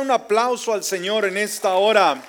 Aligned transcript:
un 0.00 0.10
aplauso 0.10 0.72
al 0.72 0.84
Señor 0.84 1.24
en 1.24 1.36
esta 1.38 1.74
hora? 1.74 2.22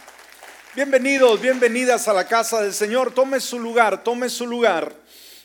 Bienvenidos, 0.76 1.42
bienvenidas 1.42 2.08
a 2.08 2.14
la 2.14 2.28
casa 2.28 2.62
del 2.62 2.74
Señor. 2.74 3.14
Tome 3.14 3.40
su 3.40 3.60
lugar, 3.60 4.04
tome 4.04 4.30
su 4.30 4.48
lugar. 4.48 4.94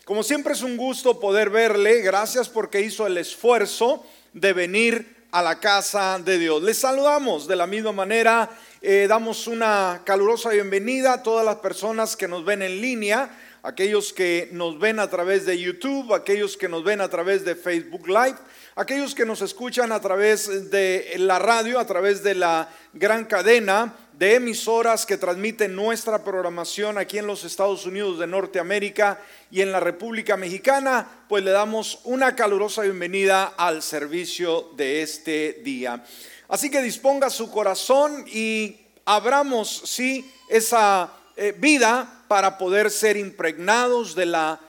Como 0.05 0.23
siempre 0.23 0.53
es 0.53 0.63
un 0.63 0.77
gusto 0.77 1.19
poder 1.19 1.51
verle. 1.51 2.01
Gracias 2.01 2.49
porque 2.49 2.81
hizo 2.81 3.07
el 3.07 3.19
esfuerzo 3.19 4.05
de 4.33 4.53
venir 4.53 5.27
a 5.33 5.43
la 5.43 5.59
casa 5.59 6.19
de 6.19 6.39
Dios. 6.39 6.63
Les 6.63 6.79
saludamos 6.79 7.49
de 7.49 7.57
la 7.57 7.67
misma 7.67 7.93
manera. 7.93 8.51
Eh, 8.81 9.07
damos 9.09 9.47
una 9.47 10.03
calurosa 10.05 10.51
bienvenida 10.51 11.15
a 11.15 11.23
todas 11.23 11.45
las 11.45 11.57
personas 11.57 12.17
que 12.17 12.29
nos 12.29 12.45
ven 12.45 12.63
en 12.63 12.81
línea 12.81 13.31
aquellos 13.63 14.13
que 14.13 14.49
nos 14.53 14.79
ven 14.79 14.99
a 14.99 15.09
través 15.09 15.47
de 15.47 15.59
YouTube, 15.59 16.15
aquellos 16.15 16.57
que 16.57 16.69
nos 16.69 16.83
ven 16.83 17.01
a 17.01 17.09
través 17.09 17.45
de 17.45 17.55
Facebook 17.55 18.09
Live, 18.09 18.37
aquellos 18.75 19.15
que 19.15 19.27
nos 19.27 19.43
escuchan 19.43 19.93
a 19.93 20.01
través 20.01 20.71
de 20.71 21.15
la 21.19 21.39
radio, 21.39 21.79
a 21.79 21.87
través 21.87 22.23
de 22.23 22.35
la 22.35 22.69
gran 22.93 23.25
cadena 23.25 23.95
de 24.13 24.37
emisoras 24.37 25.05
que 25.05 25.17
transmiten 25.17 25.75
nuestra 25.75 26.23
programación 26.23 26.99
aquí 26.99 27.19
en 27.19 27.27
los 27.27 27.45
Estados 27.45 27.87
Unidos 27.87 28.19
de 28.19 28.27
Norteamérica 28.27 29.21
y 29.51 29.63
en 29.63 29.73
la 29.73 29.81
República 29.81 30.37
Mexicana, 30.37 31.25
pues 31.29 31.43
le 31.43 31.51
damos 31.51 32.01
una 32.05 32.37
calurosa 32.37 32.83
bienvenida 32.83 33.55
al 33.57 33.83
servicio 33.83 34.71
de 34.77 35.03
este 35.03 35.61
día. 35.65 36.05
Así 36.49 36.71
que 36.71 36.83
disponga 36.83 37.31
su 37.31 37.51
corazón 37.51 38.25
y 38.29 38.77
abramos, 39.05 39.83
sí, 39.87 40.31
esa 40.49 41.13
eh, 41.37 41.55
vida 41.59 42.25
para 42.29 42.59
poder 42.59 42.91
ser 42.91 43.17
impregnados 43.17 44.15
de 44.15 44.27
la 44.27 44.61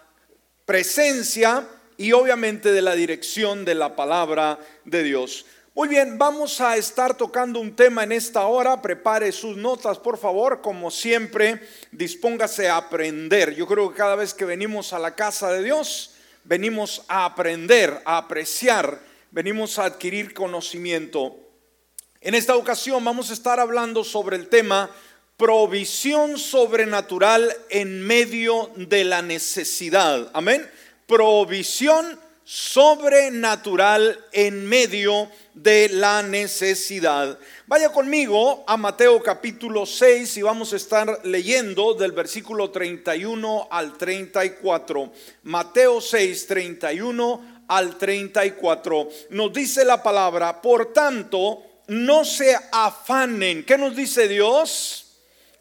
presencia 0.65 1.67
y 1.97 2.11
obviamente 2.11 2.71
de 2.71 2.81
la 2.81 2.95
dirección 2.95 3.65
de 3.65 3.75
la 3.75 3.95
palabra 3.95 4.59
de 4.85 5.03
Dios. 5.03 5.45
Muy 5.75 5.87
bien, 5.87 6.19
vamos 6.19 6.61
a 6.61 6.77
estar 6.77 7.17
tocando 7.17 7.59
un 7.59 7.75
tema 7.75 8.03
en 8.03 8.11
esta 8.11 8.45
hora. 8.45 8.79
Prepare 8.79 9.31
sus 9.31 9.57
notas, 9.57 9.97
por 9.97 10.19
favor. 10.19 10.61
Como 10.61 10.91
siempre, 10.91 11.67
dispóngase 11.91 12.69
a 12.69 12.77
aprender. 12.77 13.55
Yo 13.55 13.65
creo 13.65 13.89
que 13.89 13.97
cada 13.97 14.15
vez 14.15 14.35
que 14.35 14.45
venimos 14.45 14.93
a 14.93 14.99
la 14.99 15.15
casa 15.15 15.51
de 15.51 15.63
Dios, 15.63 16.11
venimos 16.43 17.03
a 17.07 17.25
aprender, 17.25 18.01
a 18.05 18.17
apreciar, 18.17 18.99
venimos 19.31 19.79
a 19.79 19.85
adquirir 19.85 20.35
conocimiento. 20.35 21.35
En 22.21 22.35
esta 22.35 22.55
ocasión 22.55 23.03
vamos 23.03 23.31
a 23.31 23.33
estar 23.33 23.59
hablando 23.59 24.03
sobre 24.03 24.35
el 24.37 24.49
tema 24.49 24.91
provisión 25.37 26.37
sobrenatural 26.37 27.51
en 27.69 28.01
medio 28.01 28.69
de 28.75 29.03
la 29.03 29.21
necesidad. 29.23 30.29
Amén. 30.33 30.69
Provisión 31.13 32.19
sobrenatural 32.43 34.19
en 34.31 34.65
medio 34.67 35.29
de 35.53 35.87
la 35.89 36.23
necesidad. 36.23 37.37
Vaya 37.67 37.89
conmigo 37.89 38.63
a 38.65 38.77
Mateo 38.77 39.21
capítulo 39.21 39.85
6 39.85 40.37
y 40.37 40.41
vamos 40.41 40.73
a 40.73 40.77
estar 40.77 41.19
leyendo 41.23 41.93
del 41.93 42.13
versículo 42.13 42.71
31 42.71 43.67
al 43.69 43.95
34. 43.95 45.13
Mateo 45.43 46.01
6, 46.01 46.47
31 46.47 47.63
al 47.67 47.95
34. 47.99 49.09
Nos 49.29 49.53
dice 49.53 49.85
la 49.85 50.01
palabra, 50.01 50.63
por 50.63 50.93
tanto, 50.93 51.61
no 51.89 52.25
se 52.25 52.57
afanen. 52.71 53.63
¿Qué 53.63 53.77
nos 53.77 53.95
dice 53.95 54.27
Dios? 54.27 55.01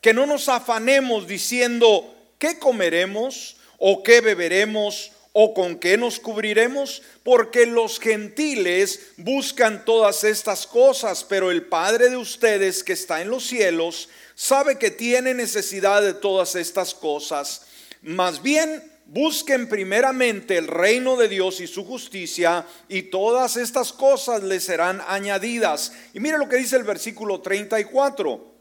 que 0.00 0.12
no 0.12 0.26
nos 0.26 0.48
afanemos 0.48 1.28
diciendo 1.28 2.12
qué 2.38 2.58
comeremos 2.58 3.56
o 3.78 4.02
qué 4.02 4.20
beberemos 4.20 5.11
o 5.32 5.54
con 5.54 5.76
qué 5.76 5.96
nos 5.96 6.20
cubriremos, 6.20 7.02
porque 7.22 7.66
los 7.66 7.98
gentiles 7.98 9.00
buscan 9.16 9.84
todas 9.84 10.24
estas 10.24 10.66
cosas, 10.66 11.24
pero 11.24 11.50
el 11.50 11.64
Padre 11.64 12.10
de 12.10 12.16
ustedes 12.16 12.84
que 12.84 12.92
está 12.92 13.22
en 13.22 13.30
los 13.30 13.46
cielos 13.46 14.08
sabe 14.34 14.78
que 14.78 14.90
tiene 14.90 15.34
necesidad 15.34 16.02
de 16.02 16.14
todas 16.14 16.54
estas 16.54 16.94
cosas. 16.94 17.62
Más 18.02 18.42
bien, 18.42 18.82
busquen 19.06 19.68
primeramente 19.68 20.58
el 20.58 20.68
reino 20.68 21.16
de 21.16 21.28
Dios 21.28 21.60
y 21.60 21.66
su 21.66 21.84
justicia, 21.84 22.66
y 22.88 23.02
todas 23.02 23.56
estas 23.56 23.92
cosas 23.92 24.42
les 24.42 24.64
serán 24.64 25.00
añadidas. 25.06 25.92
Y 26.12 26.20
mire 26.20 26.38
lo 26.38 26.48
que 26.48 26.56
dice 26.56 26.76
el 26.76 26.84
versículo 26.84 27.40
34. 27.40 28.51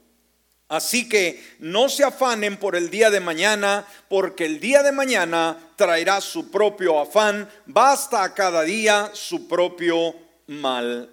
Así 0.71 1.09
que 1.09 1.43
no 1.59 1.89
se 1.89 2.05
afanen 2.05 2.55
por 2.55 2.77
el 2.77 2.89
día 2.89 3.09
de 3.09 3.19
mañana, 3.19 3.85
porque 4.07 4.45
el 4.45 4.61
día 4.61 4.81
de 4.83 4.93
mañana 4.93 5.57
traerá 5.75 6.21
su 6.21 6.49
propio 6.49 6.97
afán, 6.97 7.49
basta 7.65 8.23
a 8.23 8.33
cada 8.33 8.63
día 8.63 9.11
su 9.11 9.49
propio 9.49 10.15
mal. 10.47 11.09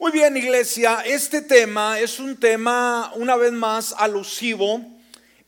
Muy 0.00 0.10
bien, 0.10 0.36
iglesia, 0.36 1.04
este 1.06 1.42
tema 1.42 2.00
es 2.00 2.18
un 2.18 2.36
tema, 2.40 3.12
una 3.14 3.36
vez 3.36 3.52
más, 3.52 3.94
alusivo 3.96 4.84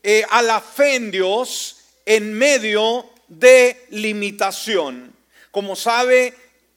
eh, 0.05 0.23
a 0.31 0.41
la 0.41 0.61
fe 0.61 0.95
en 0.95 1.11
Dios 1.11 1.79
en 2.07 2.33
medio 2.35 3.07
de 3.27 3.87
limitación. 3.91 5.13
Como 5.51 5.75
sabe, 5.75 6.33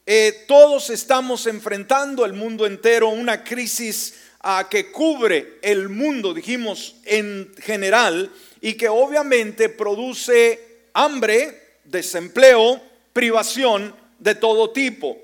eh, 0.08 0.46
todos 0.48 0.90
estamos 0.90 1.46
enfrentando 1.46 2.25
el 2.25 2.34
mundo 2.34 2.66
entero 2.66 3.09
una 3.09 3.44
crisis 3.44 4.16
a 4.44 4.68
que 4.69 4.91
cubre 4.91 5.59
el 5.62 5.90
mundo, 5.90 6.34
dijimos 6.34 6.96
en 7.06 7.53
general, 7.59 8.31
y 8.59 8.74
que 8.74 8.90
obviamente 8.90 9.69
produce 9.69 10.88
hambre, 10.94 11.78
desempleo, 11.84 12.81
privación 13.13 13.96
de 14.19 14.35
todo 14.35 14.72
tipo. 14.72 15.18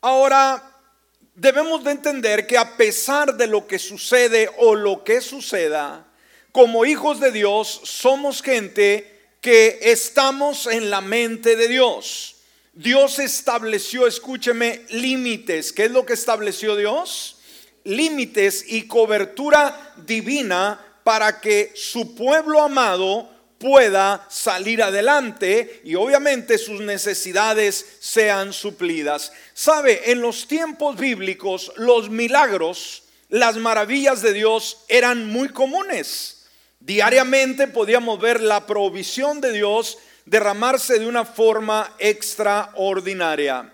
Ahora, 0.00 0.80
debemos 1.34 1.84
de 1.84 1.92
entender 1.92 2.46
que 2.46 2.58
a 2.58 2.76
pesar 2.76 3.36
de 3.36 3.46
lo 3.46 3.66
que 3.66 3.78
sucede 3.78 4.50
o 4.58 4.74
lo 4.74 5.04
que 5.04 5.20
suceda, 5.20 6.06
como 6.50 6.84
hijos 6.84 7.20
de 7.20 7.32
Dios 7.32 7.80
somos 7.84 8.42
gente 8.42 9.20
que 9.40 9.78
estamos 9.82 10.66
en 10.66 10.90
la 10.90 11.00
mente 11.00 11.56
de 11.56 11.68
Dios. 11.68 12.36
Dios 12.74 13.18
estableció, 13.18 14.06
escúcheme, 14.06 14.82
límites. 14.90 15.72
¿Qué 15.72 15.86
es 15.86 15.90
lo 15.90 16.06
que 16.06 16.12
estableció 16.12 16.76
Dios? 16.76 17.31
Límites 17.84 18.64
y 18.68 18.86
cobertura 18.86 19.94
divina 19.96 20.78
para 21.04 21.40
que 21.40 21.72
su 21.74 22.14
pueblo 22.14 22.62
amado 22.62 23.28
pueda 23.58 24.26
salir 24.28 24.82
adelante 24.82 25.80
y 25.84 25.94
obviamente 25.94 26.58
sus 26.58 26.80
necesidades 26.80 27.96
sean 28.00 28.52
suplidas. 28.52 29.32
Sabe, 29.54 30.10
en 30.10 30.20
los 30.20 30.48
tiempos 30.48 30.96
bíblicos 30.96 31.72
los 31.76 32.10
milagros, 32.10 33.04
las 33.28 33.56
maravillas 33.56 34.20
de 34.20 34.32
Dios 34.32 34.84
eran 34.88 35.26
muy 35.26 35.48
comunes. 35.48 36.46
Diariamente 36.80 37.68
podíamos 37.68 38.20
ver 38.20 38.40
la 38.40 38.66
provisión 38.66 39.40
de 39.40 39.52
Dios 39.52 39.98
derramarse 40.24 40.98
de 40.98 41.06
una 41.06 41.24
forma 41.24 41.94
extraordinaria. 41.98 43.72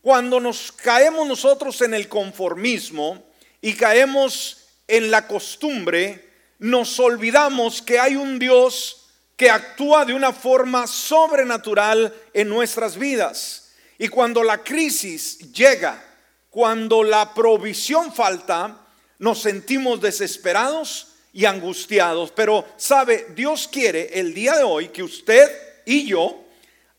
Cuando 0.00 0.40
nos 0.40 0.72
caemos 0.72 1.28
nosotros 1.28 1.82
en 1.82 1.92
el 1.92 2.08
conformismo, 2.08 3.29
y 3.60 3.74
caemos 3.74 4.68
en 4.88 5.10
la 5.10 5.26
costumbre, 5.26 6.28
nos 6.58 6.98
olvidamos 6.98 7.82
que 7.82 7.98
hay 7.98 8.16
un 8.16 8.38
Dios 8.38 9.08
que 9.36 9.50
actúa 9.50 10.04
de 10.04 10.12
una 10.12 10.32
forma 10.32 10.86
sobrenatural 10.86 12.14
en 12.34 12.48
nuestras 12.48 12.98
vidas. 12.98 13.70
Y 13.98 14.08
cuando 14.08 14.42
la 14.42 14.62
crisis 14.62 15.52
llega, 15.52 16.02
cuando 16.50 17.02
la 17.02 17.32
provisión 17.32 18.12
falta, 18.12 18.78
nos 19.18 19.40
sentimos 19.40 20.00
desesperados 20.00 21.08
y 21.32 21.44
angustiados. 21.44 22.32
Pero 22.32 22.66
sabe, 22.76 23.28
Dios 23.34 23.68
quiere 23.68 24.18
el 24.18 24.34
día 24.34 24.56
de 24.56 24.64
hoy 24.64 24.88
que 24.88 25.02
usted 25.02 25.50
y 25.86 26.06
yo 26.06 26.44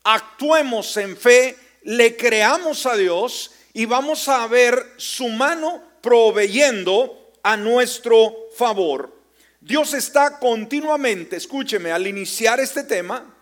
actuemos 0.03 0.97
en 0.97 1.15
fe, 1.15 1.55
le 1.83 2.15
creamos 2.15 2.85
a 2.85 2.95
Dios 2.95 3.51
y 3.73 3.85
vamos 3.85 4.27
a 4.27 4.47
ver 4.47 4.93
su 4.97 5.27
mano 5.29 5.90
proveyendo 6.01 7.31
a 7.43 7.57
nuestro 7.57 8.49
favor. 8.55 9.15
Dios 9.59 9.93
está 9.93 10.39
continuamente, 10.39 11.35
escúcheme, 11.35 11.91
al 11.91 12.07
iniciar 12.07 12.59
este 12.59 12.83
tema, 12.83 13.35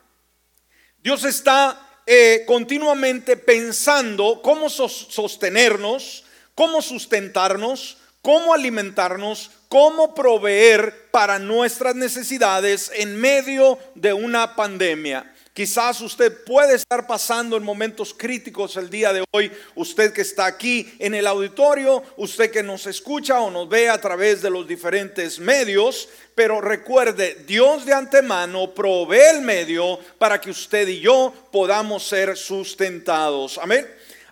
Dios 1.02 1.24
está 1.24 2.02
eh, 2.06 2.44
continuamente 2.46 3.38
pensando 3.38 4.42
cómo 4.42 4.70
sostenernos, 4.70 6.26
cómo 6.56 6.82
sustentarnos, 6.82 7.98
cómo 8.22 8.54
alimentarnos, 8.54 9.52
cómo 9.70 10.14
proveer 10.14 11.10
para 11.12 11.40
nuestras 11.40 11.96
necesidades 11.96 12.92
en 12.96 13.16
medio 13.16 13.80
de 13.96 14.12
una 14.12 14.56
pandemia. 14.56 15.34
Quizás 15.60 16.00
usted 16.00 16.46
puede 16.46 16.76
estar 16.76 17.06
pasando 17.06 17.58
en 17.58 17.64
momentos 17.64 18.14
críticos 18.18 18.78
el 18.78 18.90
día 18.90 19.12
de 19.12 19.26
hoy, 19.32 19.52
usted 19.76 20.14
que 20.14 20.22
está 20.22 20.46
aquí 20.46 20.90
en 21.00 21.14
el 21.14 21.28
auditorio, 21.28 22.02
usted 22.16 22.50
que 22.50 22.64
nos 22.64 22.86
escucha 22.86 23.42
o 23.42 23.52
nos 23.52 23.68
ve 23.68 23.90
a 23.90 24.00
través 24.00 24.42
de 24.42 24.50
los 24.50 24.66
diferentes 24.66 25.38
medios, 25.38 26.08
pero 26.34 26.62
recuerde, 26.62 27.44
Dios 27.46 27.86
de 27.86 27.94
antemano 27.94 28.74
provee 28.74 29.36
el 29.36 29.42
medio 29.42 30.00
para 30.18 30.40
que 30.40 30.52
usted 30.52 30.88
y 30.88 31.02
yo 31.02 31.34
podamos 31.52 32.08
ser 32.08 32.38
sustentados. 32.38 33.58
Amén. 33.58 33.86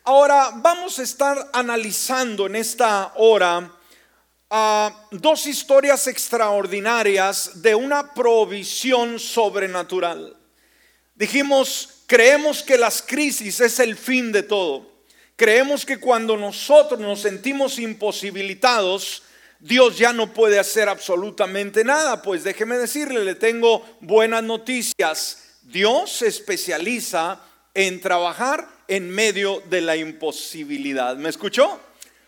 Ahora 0.05 0.51
vamos 0.55 0.97
a 0.97 1.03
estar 1.03 1.49
analizando 1.51 2.45
en 2.45 2.55
esta 2.55 3.11
hora 3.17 3.69
a 4.49 5.07
dos 5.11 5.45
historias 5.45 6.07
extraordinarias 6.07 7.61
de 7.61 7.75
una 7.75 8.13
provisión 8.13 9.19
sobrenatural. 9.19 10.37
Dijimos, 11.17 12.03
creemos 12.05 12.61
que 12.61 12.77
las 12.77 13.01
crisis 13.01 13.59
es 13.59 13.79
el 13.79 13.97
fin 13.97 14.31
de 14.31 14.43
todo. 14.43 14.87
Creemos 15.35 15.83
que 15.83 15.99
cuando 15.99 16.37
nosotros 16.37 16.99
nos 16.99 17.21
sentimos 17.21 17.79
imposibilitados, 17.79 19.23
Dios 19.59 19.97
ya 19.97 20.13
no 20.13 20.31
puede 20.31 20.59
hacer 20.59 20.87
absolutamente 20.87 21.83
nada. 21.83 22.21
Pues 22.21 22.43
déjeme 22.43 22.77
decirle, 22.77 23.25
le 23.25 23.33
tengo 23.33 23.83
buenas 23.99 24.43
noticias. 24.43 25.57
Dios 25.63 26.11
se 26.11 26.27
especializa 26.27 27.41
en 27.73 27.99
trabajar 27.99 28.67
en 28.87 29.09
medio 29.09 29.63
de 29.69 29.81
la 29.81 29.95
imposibilidad. 29.95 31.15
¿Me 31.15 31.29
escuchó? 31.29 31.79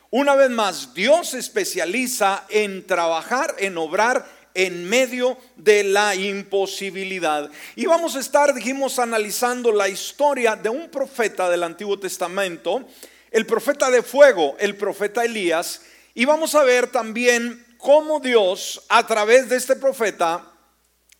Una 0.09 0.33
vez 0.33 0.50
más, 0.50 0.95
Dios 0.95 1.30
se 1.30 1.38
especializa 1.38 2.45
en 2.50 2.88
trabajar, 2.88 3.56
en 3.59 3.77
obrar 3.77 4.27
en 4.54 4.88
medio 4.88 5.38
de 5.56 5.84
la 5.84 6.16
imposibilidad. 6.16 7.50
Y 7.75 7.86
vamos 7.86 8.16
a 8.16 8.19
estar, 8.19 8.54
dijimos, 8.54 9.00
analizando 9.00 9.72
la 9.72 9.90
historia 9.90 10.56
de 10.56 10.69
un 10.69 10.90
profeta 10.90 11.50
del 11.50 11.63
Antiguo 11.63 12.00
Testamento, 12.00 12.86
el 13.31 13.46
profeta 13.46 13.90
de 13.90 14.01
fuego, 14.01 14.56
el 14.60 14.75
profeta 14.75 15.24
Elías, 15.24 15.81
y 16.13 16.25
vamos 16.25 16.56
a 16.56 16.63
ver 16.63 16.88
también 16.88 17.66
cómo 17.78 18.19
Dios, 18.19 18.84
a 18.90 19.06
través 19.06 19.50
de 19.50 19.56
este 19.56 19.75
profeta 19.75 20.51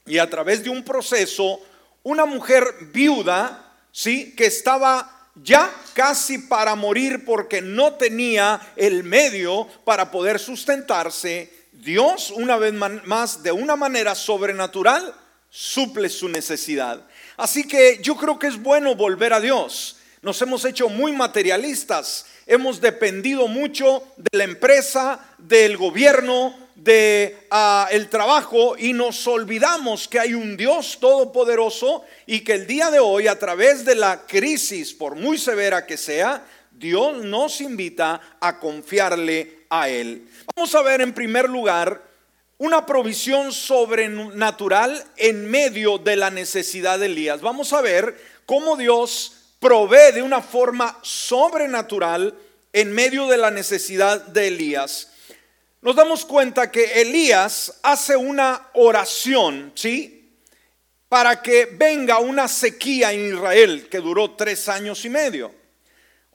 y 0.06 0.18
a 0.18 0.30
través 0.30 0.64
de 0.64 0.70
un 0.70 0.84
proceso, 0.84 1.62
una 2.04 2.26
mujer 2.26 2.66
viuda, 2.92 3.74
¿sí? 3.92 4.34
Que 4.36 4.48
estaba 4.48 5.30
ya 5.36 5.74
casi 5.94 6.38
para 6.38 6.76
morir 6.76 7.24
porque 7.26 7.62
no 7.62 7.94
tenía 7.94 8.60
el 8.76 9.04
medio 9.04 9.68
para 9.86 10.12
poder 10.12 10.40
sustentarse. 10.40 11.59
Dios, 11.80 12.32
una 12.32 12.58
vez 12.58 12.74
más, 12.74 13.42
de 13.42 13.52
una 13.52 13.76
manera 13.76 14.14
sobrenatural, 14.14 15.14
suple 15.50 16.10
su 16.10 16.28
necesidad. 16.28 17.02
Así 17.38 17.66
que 17.66 18.00
yo 18.02 18.16
creo 18.16 18.38
que 18.38 18.48
es 18.48 18.62
bueno 18.62 18.96
volver 18.96 19.32
a 19.34 19.40
Dios. 19.40 19.98
Nos 20.22 20.42
hemos 20.42 20.66
hecho 20.66 20.90
muy 20.90 21.14
materialistas, 21.14 22.26
hemos 22.46 22.82
dependido 22.82 23.48
mucho 23.48 24.04
de 24.18 24.38
la 24.38 24.44
empresa, 24.44 25.26
del 25.38 25.78
gobierno, 25.78 26.54
de 26.76 27.38
ah, 27.50 27.88
el 27.92 28.10
trabajo 28.10 28.76
y 28.78 28.92
nos 28.94 29.26
olvidamos 29.28 30.08
que 30.08 30.20
hay 30.20 30.34
un 30.34 30.58
Dios 30.58 30.98
todopoderoso 31.00 32.04
y 32.26 32.42
que 32.42 32.54
el 32.54 32.68
día 32.68 32.92
de 32.92 33.00
hoy 33.00 33.28
a 33.28 33.40
través 33.40 33.86
de 33.86 33.96
la 33.96 34.26
crisis, 34.26 34.94
por 34.94 35.16
muy 35.16 35.38
severa 35.38 35.86
que 35.86 35.98
sea, 35.98 36.46
Dios 36.72 37.24
nos 37.24 37.62
invita 37.62 38.38
a 38.40 38.60
confiarle 38.60 39.59
a 39.70 39.90
Él. 39.90 40.28
Vamos 40.56 40.74
a 40.76 40.82
ver 40.82 41.02
en 41.02 41.14
primer 41.14 41.50
lugar 41.50 42.02
una 42.58 42.86
provisión 42.86 43.52
sobrenatural 43.52 45.04
en 45.18 45.50
medio 45.50 45.98
de 45.98 46.16
la 46.16 46.30
necesidad 46.30 47.00
de 47.00 47.06
Elías. 47.06 47.42
Vamos 47.42 47.74
a 47.74 47.82
ver 47.82 48.20
cómo 48.46 48.76
Dios 48.76 49.54
provee 49.60 50.14
de 50.14 50.22
una 50.22 50.42
forma 50.42 50.98
sobrenatural 51.02 52.36
en 52.74 52.92
medio 52.92 53.28
de 53.28 53.38
la 53.38 53.52
necesidad 53.52 54.22
de 54.28 54.48
Elías 54.48 55.10
nos 55.82 55.96
damos 55.96 56.26
cuenta 56.26 56.70
que 56.70 57.02
Elías 57.02 57.80
hace 57.84 58.16
una 58.18 58.68
oración, 58.74 59.72
¿sí? 59.76 60.30
Para 61.08 61.42
que 61.42 61.66
venga 61.66 62.20
una 62.20 62.48
sequía 62.48 63.14
en 63.14 63.34
Israel 63.34 63.88
que 63.90 64.00
duró 64.00 64.32
tres 64.32 64.68
años 64.68 65.06
y 65.06 65.10
medio. 65.10 65.54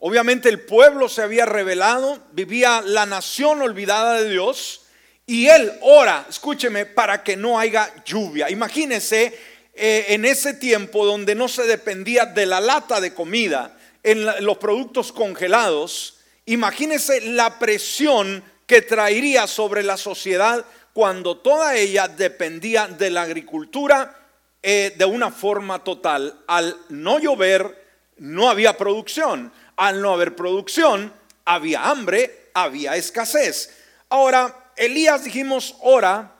Obviamente 0.07 0.51
el 0.51 0.61
pueblo 0.61 1.09
se 1.09 1.23
había 1.23 1.47
revelado, 1.47 2.19
vivía 2.33 2.83
la 2.85 3.07
nación 3.07 3.63
olvidada 3.63 4.21
de 4.21 4.29
Dios 4.29 4.83
y 5.25 5.47
él 5.47 5.73
ora, 5.81 6.27
escúcheme, 6.29 6.85
para 6.85 7.23
que 7.23 7.39
no 7.39 7.59
haya 7.59 7.91
lluvia. 8.05 8.51
Imagínense 8.51 9.35
eh, 9.73 10.05
en 10.09 10.27
ese 10.27 10.53
tiempo 10.53 11.07
donde 11.07 11.35
no 11.35 11.49
se 11.49 11.63
dependía 11.63 12.27
de 12.27 12.45
la 12.45 12.61
lata 12.61 13.01
de 13.01 13.15
comida, 13.15 13.79
en 14.03 14.27
los 14.45 14.59
productos 14.59 15.11
congelados, 15.11 16.19
imagínense 16.45 17.23
la 17.23 17.59
presión 17.59 18.45
que 18.67 18.83
traería 18.83 19.47
sobre 19.47 19.83
la 19.83 19.97
sociedad 19.97 20.67
cuando 20.93 21.39
toda 21.39 21.77
ella 21.77 22.09
dependía 22.09 22.89
de 22.89 23.09
la 23.09 23.23
agricultura 23.23 24.15
eh, 24.63 24.93
de 24.99 25.05
una 25.07 25.31
forma 25.31 25.83
total. 25.83 26.41
Al 26.47 26.77
no 26.91 27.19
llover, 27.19 27.85
no 28.19 28.49
había 28.49 28.77
producción. 28.77 29.51
Al 29.77 30.01
no 30.01 30.13
haber 30.13 30.37
producción, 30.37 31.13
había 31.45 31.89
hambre, 31.89 32.51
había 32.55 32.97
escasez. 32.97 33.71
Ahora, 34.09 34.71
Elías 34.77 35.25
dijimos, 35.25 35.77
ora 35.81 36.33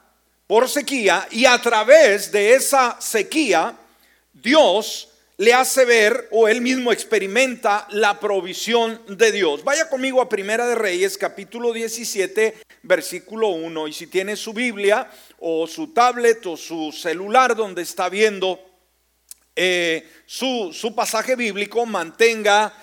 por 0.47 0.69
sequía 0.69 1.27
y 1.31 1.45
a 1.45 1.59
través 1.59 2.31
de 2.31 2.53
esa 2.53 2.97
sequía, 2.99 3.75
Dios 4.33 5.09
le 5.37 5.53
hace 5.53 5.83
ver 5.83 6.29
o 6.31 6.47
él 6.47 6.61
mismo 6.61 6.91
experimenta 6.91 7.87
la 7.89 8.19
provisión 8.19 9.01
de 9.07 9.31
Dios. 9.31 9.63
Vaya 9.63 9.89
conmigo 9.89 10.21
a 10.21 10.29
Primera 10.29 10.65
de 10.67 10.75
Reyes, 10.75 11.17
capítulo 11.17 11.73
17, 11.73 12.55
versículo 12.83 13.49
1. 13.49 13.87
Y 13.87 13.93
si 13.93 14.07
tiene 14.07 14.35
su 14.35 14.53
Biblia 14.53 15.09
o 15.39 15.67
su 15.67 15.93
tablet 15.93 16.45
o 16.45 16.55
su 16.55 16.91
celular 16.91 17.55
donde 17.55 17.81
está 17.81 18.07
viendo 18.07 18.59
eh, 19.57 20.05
su, 20.25 20.93
pasaje 20.95 21.37
bíblico, 21.37 21.85
mantenga, 21.85 22.73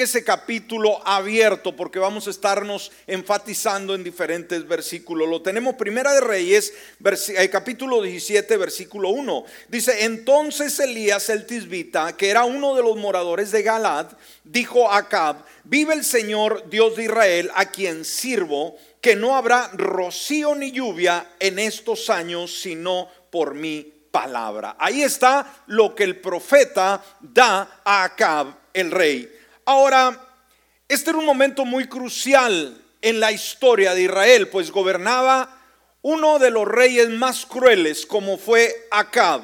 ese 0.00 0.22
capítulo 0.22 1.00
abierto 1.06 1.74
porque 1.74 1.98
vamos 1.98 2.26
a 2.26 2.30
estarnos 2.30 2.92
enfatizando 3.06 3.94
en 3.94 4.04
diferentes 4.04 4.66
versículos. 4.68 5.28
Lo 5.28 5.40
tenemos 5.40 5.76
Primera 5.76 6.12
de 6.12 6.20
Reyes, 6.20 6.74
eh, 7.04 7.48
capítulo 7.48 8.02
17, 8.02 8.54
versículo 8.58 9.10
1. 9.10 9.44
Dice, 9.68 10.04
entonces 10.04 10.78
Elías 10.80 11.30
el 11.30 11.46
tisbita, 11.46 12.14
que 12.16 12.28
era 12.28 12.44
uno 12.44 12.74
de 12.74 12.82
los 12.82 12.96
moradores 12.98 13.50
de 13.50 13.62
Galad, 13.62 14.08
dijo 14.44 14.90
a 14.90 14.98
Acab, 14.98 15.44
vive 15.64 15.94
el 15.94 16.04
Señor 16.04 16.68
Dios 16.68 16.96
de 16.96 17.04
Israel, 17.04 17.50
a 17.54 17.70
quien 17.70 18.04
sirvo, 18.04 18.76
que 19.00 19.16
no 19.16 19.36
habrá 19.36 19.68
rocío 19.72 20.54
ni 20.54 20.70
lluvia 20.72 21.30
en 21.38 21.58
estos 21.58 22.10
años, 22.10 22.60
sino 22.60 23.08
por 23.30 23.54
mí 23.54 23.99
palabra. 24.10 24.76
Ahí 24.78 25.02
está 25.02 25.62
lo 25.66 25.94
que 25.94 26.04
el 26.04 26.20
profeta 26.20 27.02
da 27.20 27.80
a 27.84 28.04
Acab, 28.04 28.54
el 28.72 28.90
rey. 28.90 29.30
Ahora, 29.64 30.18
este 30.88 31.10
era 31.10 31.18
un 31.18 31.26
momento 31.26 31.64
muy 31.64 31.88
crucial 31.88 32.76
en 33.02 33.20
la 33.20 33.32
historia 33.32 33.94
de 33.94 34.02
Israel, 34.02 34.48
pues 34.48 34.70
gobernaba 34.70 35.58
uno 36.02 36.38
de 36.38 36.50
los 36.50 36.66
reyes 36.66 37.10
más 37.10 37.46
crueles 37.46 38.06
como 38.06 38.38
fue 38.38 38.88
Acab. 38.90 39.42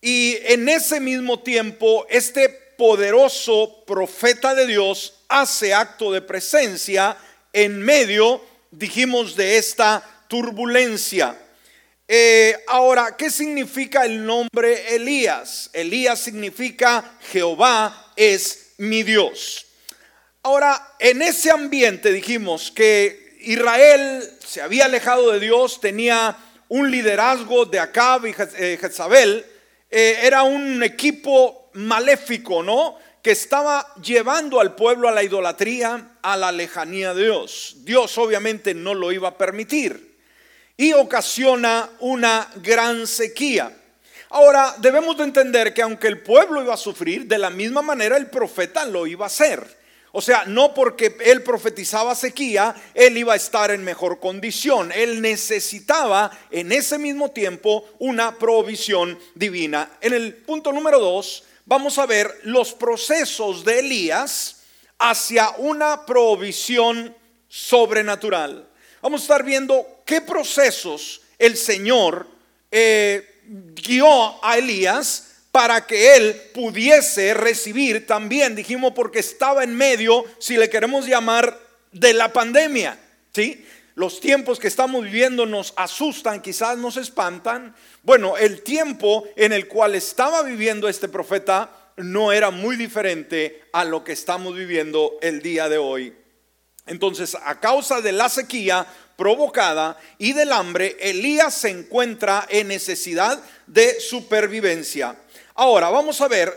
Y 0.00 0.36
en 0.42 0.68
ese 0.68 1.00
mismo 1.00 1.40
tiempo, 1.40 2.06
este 2.08 2.48
poderoso 2.48 3.84
profeta 3.86 4.54
de 4.54 4.66
Dios 4.66 5.14
hace 5.28 5.74
acto 5.74 6.12
de 6.12 6.22
presencia 6.22 7.16
en 7.52 7.82
medio, 7.82 8.40
dijimos, 8.70 9.34
de 9.34 9.58
esta 9.58 10.24
turbulencia. 10.28 11.36
Eh, 12.10 12.64
ahora, 12.68 13.18
¿qué 13.18 13.28
significa 13.28 14.06
el 14.06 14.24
nombre 14.24 14.94
Elías? 14.94 15.68
Elías 15.74 16.18
significa 16.18 17.18
Jehová 17.30 18.12
es 18.16 18.72
mi 18.78 19.02
Dios. 19.02 19.66
Ahora, 20.42 20.94
en 20.98 21.20
ese 21.20 21.50
ambiente 21.50 22.10
dijimos 22.10 22.72
que 22.72 23.36
Israel 23.40 24.26
se 24.38 24.62
había 24.62 24.86
alejado 24.86 25.32
de 25.32 25.38
Dios, 25.38 25.82
tenía 25.82 26.34
un 26.68 26.90
liderazgo 26.90 27.66
de 27.66 27.78
Acab 27.78 28.26
y 28.26 28.34
eh, 28.56 28.78
Jezabel, 28.80 29.44
eh, 29.90 30.20
era 30.22 30.44
un 30.44 30.82
equipo 30.82 31.68
maléfico, 31.74 32.62
¿no? 32.62 32.96
Que 33.22 33.32
estaba 33.32 33.86
llevando 34.02 34.60
al 34.60 34.74
pueblo 34.74 35.10
a 35.10 35.12
la 35.12 35.22
idolatría, 35.22 36.12
a 36.22 36.38
la 36.38 36.52
lejanía 36.52 37.12
de 37.12 37.24
Dios. 37.24 37.76
Dios 37.80 38.16
obviamente 38.16 38.72
no 38.72 38.94
lo 38.94 39.12
iba 39.12 39.28
a 39.28 39.36
permitir 39.36 40.07
y 40.78 40.92
ocasiona 40.92 41.90
una 41.98 42.48
gran 42.62 43.06
sequía. 43.06 43.76
Ahora, 44.30 44.76
debemos 44.78 45.16
de 45.18 45.24
entender 45.24 45.74
que 45.74 45.82
aunque 45.82 46.06
el 46.06 46.22
pueblo 46.22 46.62
iba 46.62 46.72
a 46.72 46.78
sufrir, 46.78 47.26
de 47.26 47.36
la 47.36 47.50
misma 47.50 47.82
manera 47.82 48.16
el 48.16 48.28
profeta 48.30 48.86
lo 48.86 49.06
iba 49.06 49.24
a 49.24 49.26
hacer. 49.26 49.76
O 50.12 50.22
sea, 50.22 50.44
no 50.46 50.72
porque 50.72 51.16
él 51.20 51.42
profetizaba 51.42 52.14
sequía, 52.14 52.74
él 52.94 53.18
iba 53.18 53.32
a 53.32 53.36
estar 53.36 53.70
en 53.72 53.82
mejor 53.82 54.20
condición. 54.20 54.92
Él 54.92 55.20
necesitaba 55.20 56.30
en 56.50 56.70
ese 56.70 56.96
mismo 56.96 57.32
tiempo 57.32 57.88
una 57.98 58.38
provisión 58.38 59.18
divina. 59.34 59.90
En 60.00 60.14
el 60.14 60.34
punto 60.34 60.72
número 60.72 61.00
dos, 61.00 61.44
vamos 61.66 61.98
a 61.98 62.06
ver 62.06 62.32
los 62.44 62.72
procesos 62.72 63.64
de 63.64 63.80
Elías 63.80 64.62
hacia 64.98 65.50
una 65.58 66.06
provisión 66.06 67.14
sobrenatural. 67.48 68.68
Vamos 69.00 69.22
a 69.22 69.24
estar 69.24 69.44
viendo 69.44 69.86
qué 70.04 70.20
procesos 70.20 71.22
el 71.38 71.56
Señor 71.56 72.26
eh, 72.70 73.42
guió 73.74 74.44
a 74.44 74.58
Elías 74.58 75.24
para 75.52 75.86
que 75.86 76.16
él 76.16 76.34
pudiese 76.54 77.34
recibir 77.34 78.06
también, 78.06 78.54
dijimos, 78.54 78.92
porque 78.94 79.20
estaba 79.20 79.64
en 79.64 79.74
medio, 79.74 80.24
si 80.38 80.56
le 80.56 80.68
queremos 80.68 81.06
llamar, 81.06 81.58
de 81.92 82.12
la 82.12 82.32
pandemia. 82.32 82.98
¿sí? 83.32 83.64
los 83.98 84.20
tiempos 84.20 84.60
que 84.60 84.68
estamos 84.68 85.02
viviendo 85.02 85.44
nos 85.44 85.72
asustan, 85.74 86.40
quizás 86.40 86.78
nos 86.78 86.96
espantan. 86.96 87.74
Bueno, 88.04 88.36
el 88.36 88.62
tiempo 88.62 89.24
en 89.34 89.52
el 89.52 89.66
cual 89.66 89.96
estaba 89.96 90.44
viviendo 90.44 90.88
este 90.88 91.08
profeta 91.08 91.68
no 91.96 92.30
era 92.30 92.52
muy 92.52 92.76
diferente 92.76 93.64
a 93.72 93.84
lo 93.84 94.04
que 94.04 94.12
estamos 94.12 94.54
viviendo 94.54 95.18
el 95.20 95.42
día 95.42 95.68
de 95.68 95.78
hoy. 95.78 96.14
Entonces, 96.88 97.36
a 97.44 97.60
causa 97.60 98.00
de 98.00 98.12
la 98.12 98.28
sequía 98.28 98.86
provocada 99.16 99.98
y 100.18 100.32
del 100.32 100.52
hambre, 100.52 100.96
Elías 101.00 101.54
se 101.54 101.70
encuentra 101.70 102.46
en 102.48 102.68
necesidad 102.68 103.42
de 103.66 104.00
supervivencia. 104.00 105.16
Ahora, 105.54 105.90
vamos 105.90 106.20
a 106.20 106.28
ver 106.28 106.56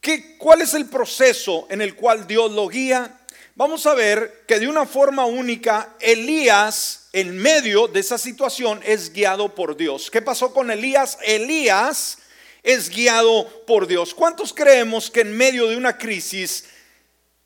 qué, 0.00 0.36
cuál 0.36 0.60
es 0.60 0.74
el 0.74 0.86
proceso 0.86 1.66
en 1.70 1.80
el 1.80 1.94
cual 1.94 2.26
Dios 2.26 2.52
lo 2.52 2.68
guía. 2.68 3.18
Vamos 3.54 3.86
a 3.86 3.94
ver 3.94 4.44
que 4.46 4.58
de 4.58 4.68
una 4.68 4.86
forma 4.86 5.24
única, 5.26 5.94
Elías, 6.00 7.08
en 7.12 7.36
medio 7.36 7.88
de 7.88 8.00
esa 8.00 8.18
situación, 8.18 8.80
es 8.84 9.12
guiado 9.12 9.54
por 9.54 9.76
Dios. 9.76 10.10
¿Qué 10.10 10.22
pasó 10.22 10.52
con 10.52 10.70
Elías? 10.70 11.18
Elías 11.22 12.18
es 12.62 12.88
guiado 12.88 13.48
por 13.66 13.86
Dios. 13.86 14.14
¿Cuántos 14.14 14.52
creemos 14.52 15.10
que 15.10 15.20
en 15.20 15.36
medio 15.36 15.66
de 15.66 15.76
una 15.76 15.98
crisis 15.98 16.64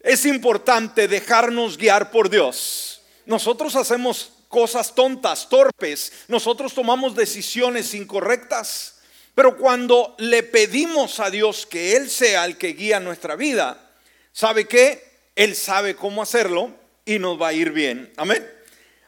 es 0.07 0.25
importante 0.25 1.09
dejarnos 1.09 1.77
guiar 1.77 2.13
por 2.13 2.31
Dios? 2.31 3.03
Nosotros 3.27 3.75
hacemos 3.75 4.31
cosas 4.49 4.95
tontas, 4.95 5.49
torpes, 5.49 6.13
nosotros 6.29 6.73
tomamos 6.73 7.17
decisiones 7.17 7.93
incorrectas, 7.93 9.01
pero 9.35 9.57
cuando 9.57 10.15
le 10.19 10.45
pedimos 10.45 11.19
a 11.19 11.29
Dios 11.29 11.67
que 11.67 11.97
Él 11.97 12.09
sea 12.09 12.45
el 12.45 12.57
que 12.57 12.69
guía 12.69 13.01
nuestra 13.01 13.35
vida, 13.35 13.91
¿sabe 14.33 14.69
qué? 14.69 15.05
Él 15.35 15.57
sabe 15.57 15.97
cómo 15.97 16.23
hacerlo 16.23 16.71
y 17.05 17.19
nos 17.19 17.43
va 17.43 17.49
a 17.49 17.53
ir 17.53 17.73
bien. 17.73 18.13
Amén. 18.17 18.49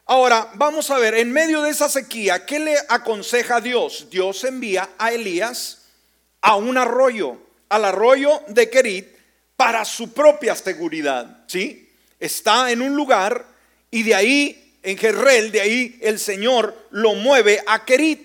Ahora, 0.05 0.51
vamos 0.55 0.91
a 0.91 0.99
ver, 0.99 1.15
en 1.15 1.31
medio 1.31 1.63
de 1.63 1.71
esa 1.71 1.89
sequía, 1.89 2.45
¿qué 2.45 2.59
le 2.59 2.77
aconseja 2.89 3.61
Dios? 3.61 4.09
Dios 4.11 4.43
envía 4.43 4.91
a 4.99 5.13
Elías 5.13 5.85
a 6.41 6.57
un 6.57 6.77
arroyo, 6.77 7.39
al 7.69 7.85
arroyo 7.85 8.43
de 8.49 8.69
Kerit, 8.69 9.18
para 9.59 9.85
su 9.85 10.13
propia 10.13 10.55
seguridad. 10.55 11.43
¿sí? 11.49 11.91
Está 12.21 12.71
en 12.71 12.81
un 12.81 12.95
lugar 12.95 13.45
y 13.91 14.05
de 14.05 14.15
ahí, 14.15 14.79
en 14.85 14.97
Jerrel, 14.97 15.51
de 15.51 15.61
ahí 15.61 15.99
el 16.01 16.21
Señor 16.21 16.87
lo 16.93 17.15
mueve 17.15 17.61
a 17.67 17.85
Kerit, 17.85 18.21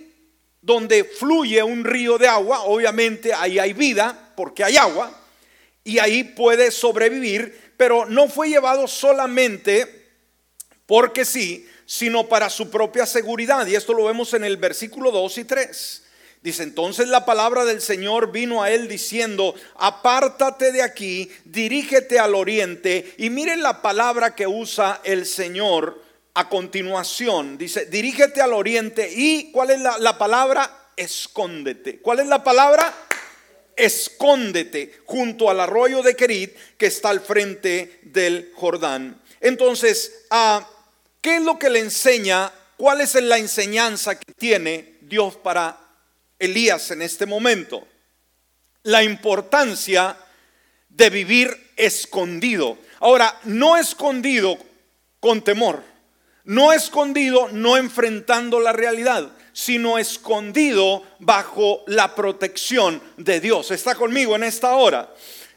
donde 0.61 1.03
fluye 1.03 1.63
un 1.63 1.83
río 1.83 2.19
de 2.19 2.27
agua. 2.27 2.65
Obviamente 2.65 3.33
ahí 3.33 3.57
hay 3.57 3.73
vida, 3.73 4.31
porque 4.35 4.63
hay 4.63 4.77
agua, 4.77 5.11
y 5.83 5.97
ahí 5.97 6.23
puede 6.23 6.69
sobrevivir, 6.69 7.73
pero 7.77 8.05
no 8.05 8.29
fue 8.29 8.49
llevado 8.49 8.87
solamente 8.87 10.11
porque 10.85 11.25
sí, 11.25 11.67
sino 11.87 12.29
para 12.29 12.51
su 12.51 12.69
propia 12.69 13.07
seguridad. 13.07 13.65
Y 13.65 13.73
esto 13.73 13.95
lo 13.95 14.05
vemos 14.05 14.35
en 14.35 14.43
el 14.43 14.57
versículo 14.57 15.09
2 15.09 15.39
y 15.39 15.43
3. 15.45 16.02
Dice, 16.43 16.63
entonces 16.63 17.07
la 17.07 17.23
palabra 17.23 17.63
del 17.63 17.81
Señor 17.81 18.33
vino 18.33 18.61
a 18.61 18.69
él 18.69 18.89
diciendo, 18.89 19.55
apártate 19.77 20.73
de 20.73 20.81
aquí, 20.81 21.31
dirígete 21.45 22.19
al 22.19 22.35
oriente. 22.35 23.15
Y 23.17 23.29
miren 23.29 23.63
la 23.63 23.81
palabra 23.81 24.35
que 24.35 24.45
usa 24.45 24.99
el 25.05 25.25
Señor 25.25 26.03
a 26.33 26.49
continuación. 26.49 27.57
Dice, 27.57 27.85
dirígete 27.85 28.41
al 28.41 28.51
oriente. 28.51 29.09
¿Y 29.15 29.53
cuál 29.53 29.69
es 29.69 29.79
la, 29.79 30.17
palabra? 30.17 30.89
Escóndete. 30.97 31.99
¿Cuál 31.99 32.19
es 32.19 32.27
la 32.27 32.43
palabra? 32.43 32.93
Escóndete 33.77 34.99
junto 35.05 35.49
al 35.49 35.61
arroyo 35.61 36.01
de 36.01 36.13
Kerit 36.17 36.53
que 36.77 36.87
está 36.87 37.09
al 37.09 37.21
frente 37.21 38.01
del 38.01 38.51
Jordán. 38.53 39.21
Entonces, 39.39 40.25
ah, 40.29 40.67
¿qué 41.21 41.37
es 41.37 41.41
lo 41.41 41.57
que 41.57 41.69
le 41.69 41.79
enseña? 41.79 42.51
¿Cuál 42.75 42.99
es 42.99 43.15
la 43.15 43.37
enseñanza 43.37 44.19
que 44.19 44.33
tiene 44.33 44.97
Dios 44.99 45.37
para 45.37 45.82
Elías 46.45 46.91
en 46.91 47.01
este 47.01 47.25
momento. 47.25 47.87
La 48.83 49.03
importancia 49.03 50.17
de 50.89 51.09
vivir 51.09 51.71
escondido. 51.75 52.77
Ahora, 52.99 53.39
no 53.45 53.77
escondido 53.77 54.57
con 55.19 55.41
temor, 55.41 55.81
no 56.43 56.73
escondido 56.73 57.47
no 57.49 57.77
enfrentando 57.77 58.59
la 58.59 58.73
realidad, 58.73 59.31
sino 59.53 59.97
escondido 59.97 61.03
bajo 61.19 61.83
la 61.87 62.13
protección 62.13 63.01
de 63.17 63.39
Dios. 63.39 63.71
¿Está 63.71 63.95
conmigo 63.95 64.35
en 64.35 64.43
esta 64.43 64.75
hora? 64.75 65.13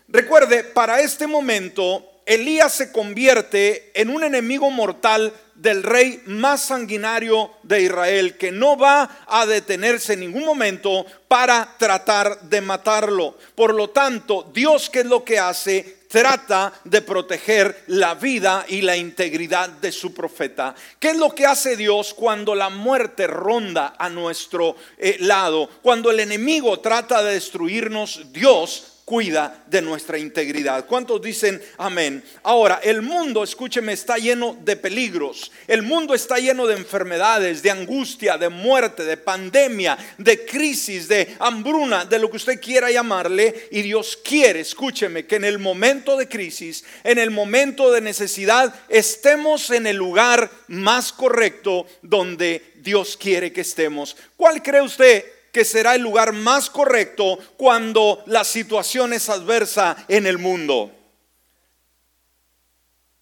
Recuerde, 0.08 0.62
para 0.62 1.00
este 1.00 1.26
momento, 1.26 2.04
Elías 2.26 2.72
se 2.74 2.92
convierte 2.92 3.90
en 3.94 4.10
un 4.10 4.22
enemigo 4.22 4.70
mortal 4.70 5.32
del 5.56 5.82
rey 5.82 6.22
más 6.26 6.62
sanguinario 6.62 7.50
de 7.62 7.82
Israel, 7.82 8.36
que 8.36 8.52
no 8.52 8.76
va 8.76 9.24
a 9.26 9.46
detenerse 9.46 10.12
en 10.12 10.20
ningún 10.20 10.44
momento 10.44 11.06
para 11.28 11.76
tratar 11.78 12.40
de 12.42 12.60
matarlo. 12.60 13.36
Por 13.54 13.74
lo 13.74 13.90
tanto, 13.90 14.50
Dios, 14.52 14.90
¿qué 14.90 15.00
es 15.00 15.06
lo 15.06 15.24
que 15.24 15.38
hace? 15.38 15.96
Trata 16.08 16.72
de 16.84 17.02
proteger 17.02 17.84
la 17.88 18.14
vida 18.14 18.64
y 18.68 18.82
la 18.82 18.96
integridad 18.96 19.68
de 19.68 19.90
su 19.90 20.14
profeta. 20.14 20.74
¿Qué 21.00 21.10
es 21.10 21.16
lo 21.16 21.34
que 21.34 21.46
hace 21.46 21.76
Dios 21.76 22.14
cuando 22.14 22.54
la 22.54 22.68
muerte 22.68 23.26
ronda 23.26 23.96
a 23.98 24.08
nuestro 24.08 24.76
eh, 24.98 25.16
lado? 25.20 25.68
Cuando 25.82 26.10
el 26.10 26.20
enemigo 26.20 26.78
trata 26.78 27.22
de 27.22 27.34
destruirnos, 27.34 28.32
Dios 28.32 28.95
cuida 29.06 29.62
de 29.68 29.80
nuestra 29.82 30.18
integridad. 30.18 30.84
¿Cuántos 30.84 31.22
dicen 31.22 31.62
amén? 31.78 32.24
Ahora, 32.42 32.80
el 32.82 33.02
mundo, 33.02 33.44
escúcheme, 33.44 33.92
está 33.92 34.16
lleno 34.16 34.58
de 34.64 34.74
peligros. 34.74 35.52
El 35.68 35.84
mundo 35.84 36.12
está 36.12 36.38
lleno 36.38 36.66
de 36.66 36.74
enfermedades, 36.74 37.62
de 37.62 37.70
angustia, 37.70 38.36
de 38.36 38.48
muerte, 38.48 39.04
de 39.04 39.16
pandemia, 39.16 39.96
de 40.18 40.44
crisis, 40.44 41.06
de 41.06 41.36
hambruna, 41.38 42.04
de 42.04 42.18
lo 42.18 42.28
que 42.28 42.38
usted 42.38 42.60
quiera 42.60 42.90
llamarle. 42.90 43.68
Y 43.70 43.82
Dios 43.82 44.18
quiere, 44.24 44.58
escúcheme, 44.58 45.24
que 45.24 45.36
en 45.36 45.44
el 45.44 45.60
momento 45.60 46.16
de 46.16 46.28
crisis, 46.28 46.84
en 47.04 47.18
el 47.18 47.30
momento 47.30 47.92
de 47.92 48.00
necesidad, 48.00 48.74
estemos 48.88 49.70
en 49.70 49.86
el 49.86 49.96
lugar 49.96 50.50
más 50.66 51.12
correcto 51.12 51.86
donde 52.02 52.74
Dios 52.78 53.16
quiere 53.16 53.52
que 53.52 53.60
estemos. 53.60 54.16
¿Cuál 54.36 54.64
cree 54.64 54.82
usted 54.82 55.35
que 55.56 55.64
será 55.64 55.94
el 55.94 56.02
lugar 56.02 56.34
más 56.34 56.68
correcto 56.68 57.38
cuando 57.56 58.22
la 58.26 58.44
situación 58.44 59.14
es 59.14 59.30
adversa 59.30 59.96
en 60.06 60.26
el 60.26 60.36
mundo. 60.36 60.92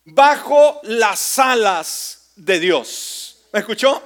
Bajo 0.05 0.81
las 0.83 1.39
alas 1.39 2.33
de 2.35 2.59
Dios. 2.59 3.37
¿Me 3.53 3.61
escuchó? 3.61 4.03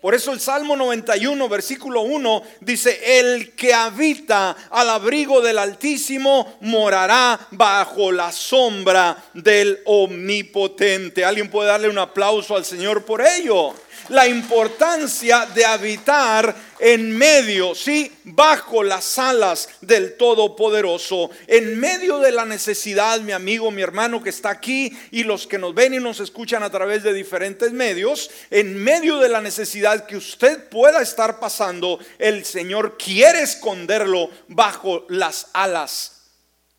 Por 0.00 0.14
eso 0.14 0.32
el 0.32 0.40
Salmo 0.40 0.74
91, 0.74 1.48
versículo 1.50 2.00
1 2.00 2.42
dice, 2.60 3.18
el 3.18 3.54
que 3.54 3.74
habita 3.74 4.56
al 4.70 4.88
abrigo 4.88 5.42
del 5.42 5.58
Altísimo 5.58 6.56
morará 6.62 7.38
bajo 7.50 8.10
la 8.10 8.32
sombra 8.32 9.22
del 9.34 9.80
Omnipotente. 9.84 11.26
¿Alguien 11.26 11.50
puede 11.50 11.68
darle 11.68 11.90
un 11.90 11.98
aplauso 11.98 12.56
al 12.56 12.64
Señor 12.64 13.04
por 13.04 13.20
ello? 13.20 13.74
La 14.08 14.26
importancia 14.26 15.46
de 15.46 15.64
habitar 15.64 16.54
en 16.78 17.16
medio, 17.16 17.74
sí, 17.74 18.12
bajo 18.24 18.82
las 18.82 19.18
alas 19.18 19.68
del 19.80 20.16
Todopoderoso, 20.16 21.30
en 21.46 21.78
medio 21.78 22.18
de 22.18 22.32
la 22.32 22.44
necesidad, 22.44 23.20
mi 23.20 23.32
amigo, 23.32 23.70
mi 23.70 23.82
hermano 23.82 24.22
que 24.22 24.30
está 24.30 24.50
aquí 24.50 24.96
y 25.10 25.24
los 25.24 25.46
que 25.46 25.58
nos 25.58 25.74
ven 25.74 25.94
y 25.94 25.98
nos 25.98 26.20
escuchan 26.20 26.62
a 26.62 26.70
través 26.70 27.02
de 27.02 27.12
diferentes 27.12 27.72
medios, 27.72 28.30
en 28.50 28.76
medio 28.76 29.18
de 29.18 29.28
la 29.28 29.40
necesidad 29.40 30.06
que 30.06 30.16
usted 30.16 30.68
pueda 30.68 31.00
estar 31.00 31.40
pasando, 31.40 31.98
el 32.18 32.44
Señor 32.44 32.96
quiere 32.98 33.42
esconderlo 33.42 34.30
bajo 34.48 35.06
las 35.08 35.48
alas 35.52 36.30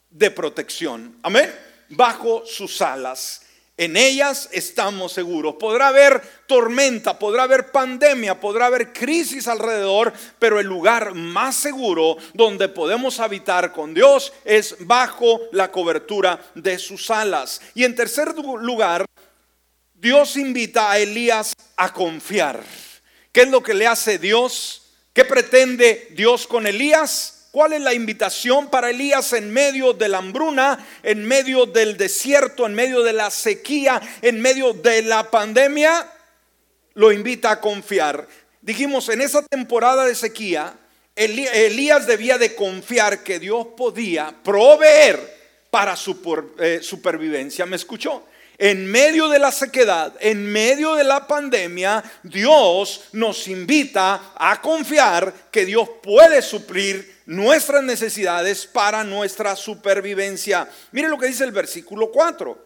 de 0.09 0.31
protección. 0.31 1.17
Amén. 1.23 1.53
Bajo 1.89 2.45
sus 2.45 2.81
alas. 2.81 3.41
En 3.77 3.95
ellas 3.95 4.49
estamos 4.51 5.13
seguros. 5.13 5.55
Podrá 5.59 5.89
haber 5.89 6.19
tormenta, 6.47 7.19
podrá 7.19 7.43
haber 7.43 7.71
pandemia, 7.71 8.39
podrá 8.39 8.65
haber 8.65 8.91
crisis 8.91 9.47
alrededor, 9.47 10.11
pero 10.39 10.59
el 10.59 10.65
lugar 10.65 11.13
más 11.13 11.55
seguro 11.55 12.17
donde 12.33 12.69
podemos 12.69 13.19
habitar 13.19 13.71
con 13.71 13.93
Dios 13.93 14.33
es 14.43 14.75
bajo 14.79 15.41
la 15.51 15.71
cobertura 15.71 16.39
de 16.55 16.79
sus 16.79 17.11
alas. 17.11 17.61
Y 17.75 17.83
en 17.83 17.93
tercer 17.93 18.33
lugar, 18.35 19.05
Dios 19.93 20.37
invita 20.37 20.89
a 20.89 20.97
Elías 20.97 21.53
a 21.75 21.93
confiar. 21.93 22.63
¿Qué 23.31 23.41
es 23.41 23.49
lo 23.49 23.61
que 23.61 23.75
le 23.75 23.85
hace 23.85 24.17
Dios? 24.17 24.93
¿Qué 25.13 25.23
pretende 25.23 26.07
Dios 26.15 26.47
con 26.47 26.65
Elías? 26.65 27.36
¿Cuál 27.57 27.73
es 27.73 27.81
la 27.81 27.95
invitación 27.95 28.69
para 28.69 28.91
Elías 28.91 29.33
en 29.33 29.51
medio 29.51 29.91
de 29.91 30.07
la 30.07 30.19
hambruna, 30.19 30.77
en 31.01 31.25
medio 31.25 31.65
del 31.65 31.97
desierto, 31.97 32.67
en 32.67 32.75
medio 32.75 33.01
de 33.01 33.13
la 33.13 33.31
sequía, 33.31 33.99
en 34.21 34.39
medio 34.39 34.73
de 34.73 35.01
la 35.01 35.31
pandemia? 35.31 36.07
Lo 36.93 37.11
invita 37.11 37.49
a 37.49 37.59
confiar. 37.59 38.27
Dijimos, 38.61 39.09
en 39.09 39.21
esa 39.21 39.41
temporada 39.41 40.05
de 40.05 40.13
sequía, 40.13 40.71
Elías 41.15 42.05
debía 42.05 42.37
de 42.37 42.53
confiar 42.53 43.23
que 43.23 43.39
Dios 43.39 43.69
podía 43.75 44.35
proveer 44.43 45.19
para 45.71 45.95
su 45.95 46.53
eh, 46.59 46.81
supervivencia. 46.83 47.65
¿Me 47.65 47.77
escuchó? 47.77 48.23
en 48.59 48.87
medio 48.87 49.29
de 49.29 49.37
la 49.37 49.51
sequedad, 49.51 50.13
en 50.19 50.51
medio 50.51 50.95
de 50.95 51.03
la 51.03 51.27
pandemia, 51.27 52.03
Dios 52.23 53.05
nos 53.11 53.47
invita 53.47 54.33
a 54.35 54.59
confiar 54.61 55.31
que 55.51 55.63
Dios 55.63 55.87
puede 56.01 56.41
suplir 56.41 57.16
nuestras 57.27 57.83
necesidades 57.83 58.65
para 58.65 59.03
nuestra 59.03 59.55
supervivencia. 59.55 60.67
Mire 60.91 61.09
lo 61.09 61.19
que 61.19 61.27
dice 61.27 61.43
el 61.43 61.51
versículo 61.51 62.09
4. 62.09 62.65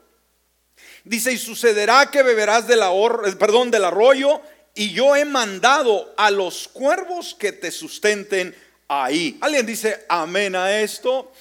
Dice, 1.03 1.33
y 1.33 1.37
sucederá 1.37 2.09
que 2.11 2.23
beberás 2.23 2.67
del, 2.67 2.79
perdón, 3.37 3.71
del 3.71 3.85
arroyo, 3.85 4.39
y 4.73 4.93
yo 4.93 5.15
he 5.15 5.25
mandado 5.25 6.13
a 6.15 6.31
los 6.31 6.67
cuervos 6.67 7.35
que 7.37 7.51
te 7.51 7.71
sustenten 7.71 8.55
ahí. 8.87 9.37
¿Alguien 9.41 9.65
dice 9.65 10.05
amén 10.07 10.55
a 10.55 10.79
esto? 10.79 11.31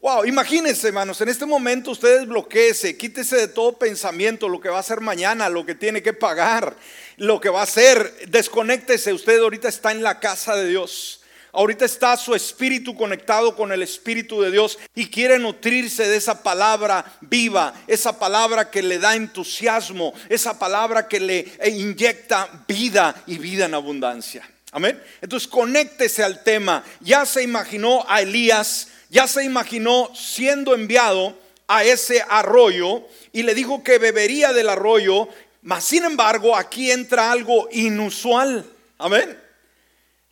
Wow, 0.00 0.24
imagínense, 0.24 0.86
hermanos, 0.86 1.20
en 1.20 1.28
este 1.28 1.44
momento 1.44 1.90
ustedes 1.90 2.28
bloqueese, 2.28 2.96
quítese 2.96 3.36
de 3.36 3.48
todo 3.48 3.76
pensamiento 3.76 4.48
lo 4.48 4.60
que 4.60 4.68
va 4.68 4.76
a 4.76 4.80
hacer 4.80 5.00
mañana, 5.00 5.48
lo 5.48 5.66
que 5.66 5.74
tiene 5.74 6.00
que 6.00 6.12
pagar, 6.12 6.76
lo 7.16 7.40
que 7.40 7.48
va 7.48 7.60
a 7.60 7.64
hacer. 7.64 8.14
Desconéctese, 8.28 9.12
usted 9.12 9.40
ahorita 9.40 9.68
está 9.68 9.90
en 9.90 10.04
la 10.04 10.20
casa 10.20 10.54
de 10.54 10.68
Dios. 10.68 11.17
Ahorita 11.52 11.84
está 11.84 12.16
su 12.16 12.34
espíritu 12.34 12.94
conectado 12.94 13.56
con 13.56 13.72
el 13.72 13.82
espíritu 13.82 14.40
de 14.42 14.50
Dios 14.50 14.78
y 14.94 15.06
quiere 15.06 15.38
nutrirse 15.38 16.06
de 16.06 16.16
esa 16.16 16.42
palabra 16.42 17.04
viva, 17.20 17.74
esa 17.86 18.18
palabra 18.18 18.70
que 18.70 18.82
le 18.82 18.98
da 18.98 19.16
entusiasmo, 19.16 20.12
esa 20.28 20.58
palabra 20.58 21.08
que 21.08 21.20
le 21.20 21.46
inyecta 21.66 22.64
vida 22.68 23.22
y 23.26 23.38
vida 23.38 23.66
en 23.66 23.74
abundancia. 23.74 24.48
Amén. 24.72 25.02
Entonces 25.20 25.48
conéctese 25.48 26.22
al 26.22 26.42
tema. 26.42 26.84
Ya 27.00 27.24
se 27.24 27.42
imaginó 27.42 28.04
a 28.06 28.20
Elías 28.20 28.88
ya 29.10 29.26
se 29.26 29.44
imaginó 29.44 30.10
siendo 30.14 30.74
enviado 30.74 31.36
a 31.66 31.84
ese 31.84 32.22
arroyo 32.28 33.06
y 33.32 33.42
le 33.42 33.54
dijo 33.54 33.82
que 33.82 33.98
bebería 33.98 34.52
del 34.52 34.68
arroyo, 34.68 35.28
mas 35.62 35.84
sin 35.84 36.04
embargo 36.04 36.56
aquí 36.56 36.90
entra 36.90 37.32
algo 37.32 37.68
inusual. 37.72 38.64
Amén. 38.98 39.47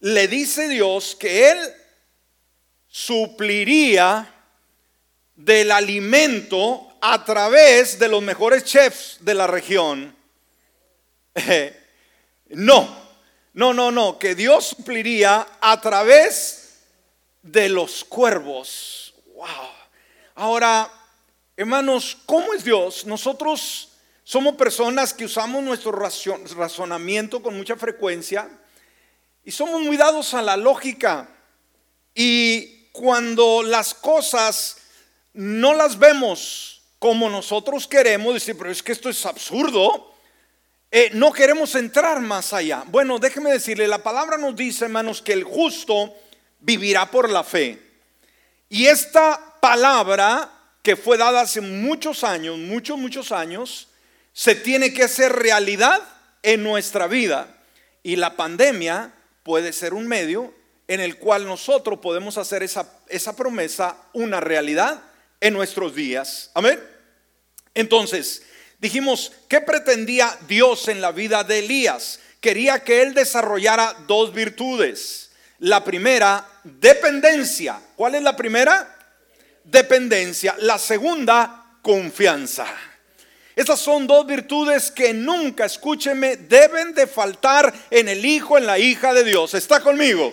Le 0.01 0.29
dice 0.29 0.69
Dios 0.69 1.17
que 1.17 1.51
él 1.51 1.59
supliría 2.87 4.33
del 5.35 5.71
alimento 5.71 6.97
a 7.01 7.25
través 7.25 7.99
de 7.99 8.09
los 8.09 8.23
mejores 8.23 8.65
chefs 8.65 9.19
de 9.21 9.35
la 9.35 9.47
región. 9.47 10.15
no, 12.49 12.97
no, 13.53 13.75
no, 13.75 13.91
no, 13.91 14.19
que 14.19 14.35
Dios 14.35 14.67
supliría 14.67 15.47
a 15.61 15.81
través 15.81 16.81
de 17.43 17.69
los 17.69 18.05
cuervos. 18.05 19.15
Wow. 19.35 19.47
Ahora, 20.35 20.91
hermanos, 21.57 22.19
¿cómo 22.27 22.53
es 22.55 22.65
Dios? 22.65 23.07
Nosotros 23.07 23.91
somos 24.25 24.57
personas 24.57 25.15
que 25.15 25.25
usamos 25.25 25.63
nuestro 25.63 25.93
razonamiento 25.93 27.43
con 27.43 27.57
mucha 27.57 27.77
frecuencia 27.77 28.51
y 29.47 29.53
somos 29.53 29.81
muy 29.81 29.97
dados 29.97 30.35
a 30.35 30.43
la 30.43 30.57
lógica. 30.57 31.29
Y 32.13 32.89
cuando 32.91 33.63
las 33.63 33.95
cosas 33.95 34.79
no 35.35 35.73
las 35.73 36.01
vemos 36.01 36.83
como 36.99 37.31
nosotros 37.31 37.87
queremos, 37.87 38.35
decir, 38.35 38.59
pero 38.59 38.73
es 38.73 38.83
que 38.83 38.91
esto 38.91 39.09
es 39.09 39.25
absurdo, 39.25 40.13
eh, 40.91 41.11
no 41.13 41.33
queremos 41.33 41.77
entrar 41.77 42.21
más 42.21 42.53
allá. 42.53 42.83
Bueno, 42.89 43.21
déjeme 43.21 43.53
decirle, 43.53 43.87
la 43.87 44.03
palabra 44.03 44.37
nos 44.37 44.57
dice, 44.57 44.87
hermanos, 44.87 45.23
que 45.23 45.35
el 45.35 45.45
justo 45.45 46.13
vivirá 46.59 47.09
por 47.09 47.31
la 47.31 47.45
fe. 47.45 47.81
Y 48.69 48.87
esta 48.87 49.59
palabra 49.61 50.51
que 50.83 50.97
fue 50.97 51.17
dada 51.17 51.43
hace 51.43 51.61
muchos 51.61 52.25
años, 52.25 52.59
muchos, 52.59 52.99
muchos 52.99 53.31
años, 53.31 53.91
se 54.33 54.57
tiene 54.57 54.93
que 54.93 55.05
hacer 55.05 55.33
realidad 55.33 56.03
en 56.43 56.65
nuestra 56.65 57.07
vida. 57.07 57.47
Y 58.03 58.17
la 58.17 58.35
pandemia 58.35 59.13
puede 59.47 59.73
ser 59.73 59.95
un 59.95 60.09
medio 60.09 60.53
en 60.89 60.99
el 60.99 61.19
cual 61.19 61.47
nosotros 61.47 62.01
podemos 62.01 62.37
hacer 62.37 62.65
esa, 62.65 62.91
esa 63.09 63.37
promesa 63.37 63.97
una 64.13 64.41
realidad 64.41 65.01
en 65.41 65.55
nuestros 65.55 65.95
días. 65.95 66.51
Amén. 66.53 66.83
Entonces, 67.73 68.43
dijimos, 68.81 69.31
¿qué 69.49 69.61
pretendía 69.61 70.37
Dios 70.49 70.89
en 70.89 71.01
la 71.01 71.13
vida 71.13 71.45
de 71.45 71.61
Elías? 71.61 72.19
Quería 72.41 72.81
que 72.81 73.03
él 73.03 73.15
desarrollara 73.15 73.95
dos 74.09 74.35
virtudes. 74.35 75.31
La 75.61 75.85
primera, 75.85 76.45
dependencia. 76.65 77.81
¿Cuál 77.95 78.17
es 78.17 78.25
la 78.25 78.35
primera? 78.35 78.99
Dependencia. 79.63 80.57
La 80.59 80.77
segunda, 80.77 81.79
confianza. 81.83 82.67
Esas 83.57 83.81
son 83.81 84.07
dos 84.07 84.27
virtudes 84.27 84.91
que 84.91 85.15
nunca, 85.15 85.65
escúcheme, 85.65 86.37
deben 86.37 86.93
de 86.93 87.07
faltar 87.07 87.73
en 87.91 88.07
el 88.07 88.23
hijo, 88.23 88.59
en 88.59 88.67
la 88.67 88.79
hija 88.79 89.15
de 89.15 89.25
Dios. 89.25 89.55
¿Está 89.55 89.81
conmigo? 89.81 90.31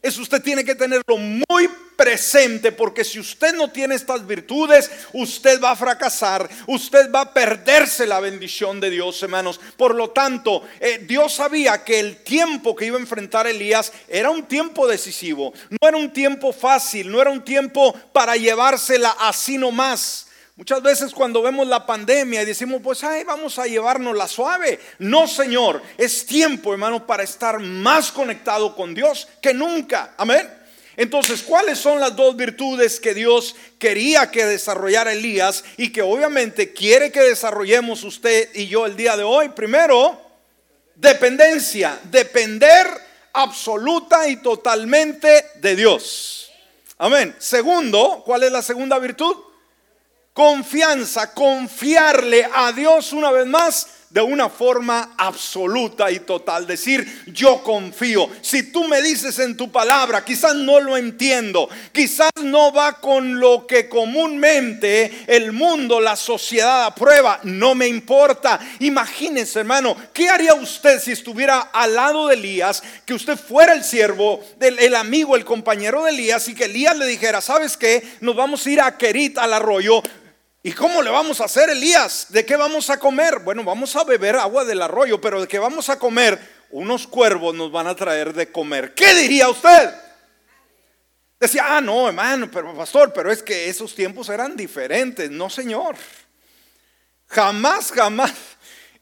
Eso 0.00 0.22
usted 0.22 0.40
tiene 0.40 0.64
que 0.64 0.76
tenerlo 0.76 1.16
muy 1.16 1.68
presente 1.96 2.70
porque 2.70 3.02
si 3.02 3.18
usted 3.18 3.56
no 3.56 3.72
tiene 3.72 3.96
estas 3.96 4.24
virtudes, 4.24 4.88
usted 5.12 5.60
va 5.60 5.72
a 5.72 5.76
fracasar, 5.76 6.48
usted 6.68 7.10
va 7.10 7.22
a 7.22 7.34
perderse 7.34 8.06
la 8.06 8.20
bendición 8.20 8.78
de 8.78 8.90
Dios, 8.90 9.20
hermanos. 9.20 9.58
Por 9.76 9.96
lo 9.96 10.10
tanto, 10.10 10.62
eh, 10.78 11.02
Dios 11.08 11.34
sabía 11.34 11.82
que 11.82 11.98
el 11.98 12.18
tiempo 12.22 12.76
que 12.76 12.86
iba 12.86 12.96
a 12.96 13.00
enfrentar 13.00 13.48
Elías 13.48 13.92
era 14.06 14.30
un 14.30 14.44
tiempo 14.44 14.86
decisivo, 14.86 15.52
no 15.70 15.88
era 15.88 15.96
un 15.96 16.12
tiempo 16.12 16.52
fácil, 16.52 17.10
no 17.10 17.20
era 17.20 17.30
un 17.30 17.44
tiempo 17.44 17.92
para 18.12 18.36
llevársela 18.36 19.16
así 19.18 19.58
nomás. 19.58 20.27
Muchas 20.58 20.82
veces 20.82 21.12
cuando 21.12 21.40
vemos 21.40 21.68
la 21.68 21.86
pandemia 21.86 22.42
y 22.42 22.44
decimos, 22.44 22.80
pues, 22.82 23.04
ay, 23.04 23.22
vamos 23.22 23.60
a 23.60 23.66
llevarnos 23.66 24.16
la 24.16 24.26
suave. 24.26 24.80
No, 24.98 25.28
Señor, 25.28 25.80
es 25.96 26.26
tiempo, 26.26 26.72
hermano, 26.72 27.06
para 27.06 27.22
estar 27.22 27.60
más 27.60 28.10
conectado 28.10 28.74
con 28.74 28.92
Dios 28.92 29.28
que 29.40 29.54
nunca. 29.54 30.14
Amén. 30.16 30.50
Entonces, 30.96 31.42
¿cuáles 31.42 31.78
son 31.78 32.00
las 32.00 32.16
dos 32.16 32.34
virtudes 32.34 32.98
que 32.98 33.14
Dios 33.14 33.54
quería 33.78 34.32
que 34.32 34.46
desarrollara 34.46 35.12
Elías 35.12 35.62
y 35.76 35.92
que 35.92 36.02
obviamente 36.02 36.72
quiere 36.72 37.12
que 37.12 37.20
desarrollemos 37.20 38.02
usted 38.02 38.50
y 38.52 38.66
yo 38.66 38.84
el 38.84 38.96
día 38.96 39.16
de 39.16 39.22
hoy? 39.22 39.50
Primero, 39.50 40.20
dependencia, 40.96 42.00
depender 42.10 42.88
absoluta 43.32 44.26
y 44.26 44.38
totalmente 44.38 45.46
de 45.60 45.76
Dios. 45.76 46.50
Amén. 46.98 47.36
Segundo, 47.38 48.24
¿cuál 48.26 48.42
es 48.42 48.50
la 48.50 48.62
segunda 48.62 48.98
virtud? 48.98 49.36
Confianza, 50.38 51.34
confiarle 51.34 52.48
a 52.54 52.70
Dios 52.70 53.12
una 53.12 53.32
vez 53.32 53.44
más 53.44 53.88
de 54.08 54.20
una 54.22 54.48
forma 54.48 55.16
absoluta 55.18 56.12
y 56.12 56.20
total. 56.20 56.64
Decir, 56.64 57.24
yo 57.26 57.60
confío. 57.64 58.30
Si 58.40 58.70
tú 58.70 58.84
me 58.84 59.02
dices 59.02 59.40
en 59.40 59.56
tu 59.56 59.72
palabra, 59.72 60.24
quizás 60.24 60.54
no 60.54 60.78
lo 60.78 60.96
entiendo, 60.96 61.68
quizás 61.90 62.30
no 62.40 62.72
va 62.72 63.00
con 63.00 63.40
lo 63.40 63.66
que 63.66 63.88
comúnmente 63.88 65.24
el 65.26 65.50
mundo, 65.50 66.00
la 66.00 66.14
sociedad 66.14 66.84
aprueba, 66.84 67.40
no 67.42 67.74
me 67.74 67.88
importa. 67.88 68.60
Imagínese, 68.78 69.58
hermano, 69.58 69.96
¿qué 70.14 70.28
haría 70.28 70.54
usted 70.54 71.00
si 71.00 71.10
estuviera 71.10 71.62
al 71.72 71.96
lado 71.96 72.28
de 72.28 72.34
Elías, 72.34 72.80
que 73.04 73.14
usted 73.14 73.36
fuera 73.36 73.72
el 73.72 73.82
siervo, 73.82 74.40
el, 74.60 74.94
amigo, 74.94 75.34
el 75.34 75.44
compañero 75.44 76.04
de 76.04 76.12
Elías 76.12 76.46
y 76.46 76.54
que 76.54 76.66
Elías 76.66 76.96
le 76.96 77.06
dijera, 77.08 77.40
¿sabes 77.40 77.76
qué? 77.76 78.06
Nos 78.20 78.36
vamos 78.36 78.64
a 78.64 78.70
ir 78.70 78.80
a 78.80 78.96
Kerit, 78.96 79.36
al 79.36 79.52
arroyo 79.52 80.00
¿Y 80.62 80.72
cómo 80.72 81.02
le 81.02 81.10
vamos 81.10 81.40
a 81.40 81.44
hacer, 81.44 81.70
Elías? 81.70 82.26
¿De 82.30 82.44
qué 82.44 82.56
vamos 82.56 82.90
a 82.90 82.98
comer? 82.98 83.38
Bueno, 83.40 83.62
vamos 83.62 83.94
a 83.94 84.02
beber 84.02 84.36
agua 84.36 84.64
del 84.64 84.82
arroyo, 84.82 85.20
pero 85.20 85.40
¿de 85.40 85.46
qué 85.46 85.58
vamos 85.58 85.88
a 85.88 85.98
comer? 85.98 86.38
Unos 86.70 87.06
cuervos 87.06 87.54
nos 87.54 87.70
van 87.70 87.86
a 87.86 87.94
traer 87.94 88.34
de 88.34 88.50
comer. 88.50 88.92
¿Qué 88.92 89.14
diría 89.14 89.48
usted? 89.48 89.94
Decía, 91.38 91.76
ah, 91.76 91.80
no, 91.80 92.08
hermano, 92.08 92.50
pero 92.50 92.76
pastor, 92.76 93.12
pero 93.12 93.30
es 93.30 93.42
que 93.42 93.68
esos 93.68 93.94
tiempos 93.94 94.28
eran 94.28 94.56
diferentes. 94.56 95.30
No, 95.30 95.48
señor. 95.48 95.96
Jamás, 97.28 97.92
jamás 97.92 98.32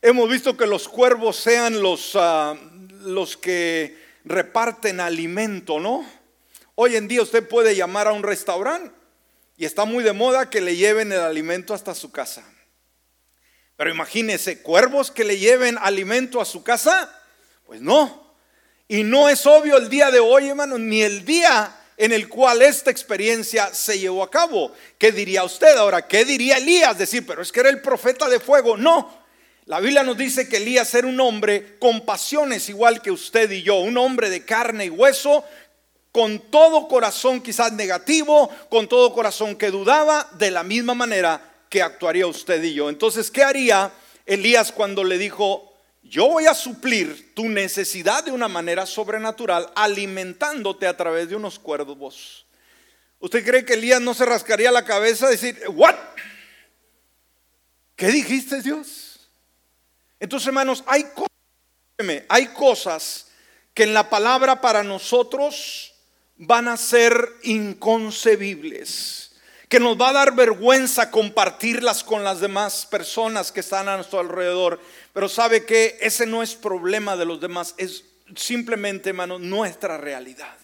hemos 0.03 0.29
visto 0.29 0.57
que 0.57 0.67
los 0.67 0.87
cuervos 0.87 1.37
sean 1.37 1.81
los, 1.81 2.13
ah, 2.17 2.55
los 3.01 3.39
que 3.39 3.99
reparten 4.25 5.01
alimento, 5.01 5.81
¿no? 5.81 6.07
Hoy 6.75 6.97
en 6.97 7.09
día 7.09 7.23
usted 7.23 7.49
puede 7.49 7.75
llamar 7.75 8.09
a 8.09 8.13
un 8.13 8.23
restaurante 8.23 8.96
y 9.57 9.65
está 9.65 9.85
muy 9.85 10.05
de 10.05 10.13
moda 10.13 10.51
que 10.51 10.61
le 10.61 10.77
lleven 10.77 11.13
el 11.13 11.21
alimento 11.21 11.75
hasta 11.75 11.95
su 11.95 12.11
casa. 12.11 12.45
Pero 13.77 13.91
imagínese, 13.91 14.63
cuervos 14.63 15.11
que 15.11 15.25
le 15.25 15.39
lleven 15.39 15.79
alimento 15.79 16.41
a 16.41 16.45
su 16.45 16.63
casa, 16.63 17.11
pues 17.67 17.81
no. 17.81 18.35
Y 18.89 19.03
no 19.03 19.29
es 19.29 19.47
obvio 19.47 19.77
el 19.77 19.89
día 19.89 20.11
de 20.11 20.21
hoy, 20.21 20.49
hermano, 20.49 20.79
ni 20.79 21.03
el 21.03 21.25
día 21.25 21.75
en 21.97 22.13
el 22.13 22.29
cual 22.29 22.63
esta 22.63 22.91
experiencia 22.91 23.73
se 23.75 23.99
llevó 23.99 24.23
a 24.23 24.31
cabo. 24.31 24.73
¿Qué 24.99 25.13
diría 25.13 25.45
usted 25.45 25.77
ahora? 25.77 26.07
¿Qué 26.07 26.25
diría 26.25 26.59
Elías? 26.59 26.99
Decir, 26.99 27.27
pero 27.27 27.43
es 27.43 27.51
que 27.51 27.61
era 27.61 27.71
el 27.71 27.81
profeta 27.81 28.29
de 28.29 28.41
fuego. 28.41 28.77
No. 28.77 29.25
La 29.65 29.81
Biblia 29.81 30.05
nos 30.05 30.17
dice 30.17 30.49
que 30.49 30.59
Elías 30.59 30.95
era 30.95 31.09
un 31.09 31.19
hombre 31.19 31.77
con 31.81 32.05
pasiones 32.07 32.69
igual 32.69 33.03
que 33.03 33.11
usted 33.11 33.51
y 33.51 33.63
yo, 33.63 33.77
un 33.77 33.99
hombre 33.99 34.31
de 34.31 34.45
carne 34.45 34.87
y 34.87 34.91
hueso 34.91 35.45
con 36.17 36.39
todo 36.39 36.89
corazón 36.89 37.43
quizás 37.43 37.75
negativo, 37.75 38.49
con 38.71 38.89
todo 38.89 39.13
corazón 39.13 39.55
que 39.55 39.71
dudaba, 39.71 40.27
de 40.39 40.51
la 40.51 40.63
misma 40.63 40.95
manera 40.95 41.43
que 41.69 41.83
actuaría 41.83 42.27
usted 42.27 42.63
y 42.63 42.73
yo. 42.73 42.89
Entonces, 42.89 43.31
¿qué 43.31 43.45
haría 43.45 43.93
Elías 44.25 44.73
cuando 44.73 45.05
le 45.05 45.19
dijo, 45.19 45.75
yo 46.03 46.27
voy 46.29 46.47
a 46.47 46.55
suplir 46.55 47.35
tu 47.35 47.51
necesidad 47.51 48.25
de 48.25 48.31
una 48.31 48.49
manera 48.49 48.87
sobrenatural 48.87 49.71
alimentándote 49.75 50.87
a 50.87 50.97
través 50.97 51.29
de 51.29 51.37
unos 51.37 51.59
cuervos? 51.59 52.47
¿Usted 53.19 53.45
cree 53.45 53.67
que 53.67 53.75
Elías 53.75 54.01
no 54.01 54.15
se 54.15 54.25
rascaría 54.25 54.71
la 54.73 54.87
cabeza 54.87 55.27
y 55.27 55.33
decir, 55.33 55.61
¿what? 55.69 55.97
¿Qué 57.95 58.07
dijiste 58.07 58.63
Dios? 58.63 59.29
Entonces, 60.19 60.47
hermanos, 60.47 60.83
hay 60.87 61.05
cosas, 61.15 62.25
hay 62.31 62.47
cosas 62.55 63.27
que 63.75 63.83
en 63.83 63.93
la 63.93 64.09
palabra 64.09 64.63
para 64.63 64.83
nosotros 64.83 65.93
van 66.39 66.69
a 66.69 66.77
ser 66.77 67.33
inconcebibles, 67.43 69.33
que 69.69 69.81
nos 69.81 70.01
va 70.01 70.11
a 70.11 70.13
dar 70.13 70.35
vergüenza 70.35 71.11
compartirlas 71.11 72.05
con 72.05 72.23
las 72.25 72.41
demás 72.41 72.87
personas 72.87 73.51
que 73.51 73.61
están 73.61 73.89
a 73.89 73.97
nuestro 73.97 74.21
alrededor. 74.21 74.81
Pero 75.13 75.29
sabe 75.29 75.65
que 75.65 75.99
ese 76.01 76.27
no 76.27 76.43
es 76.43 76.55
problema 76.55 77.17
de 77.17 77.25
los 77.25 77.41
demás, 77.41 77.75
es 77.79 78.05
simplemente, 78.35 79.11
hermano, 79.11 79.39
nuestra 79.39 79.97
realidad. 79.97 80.57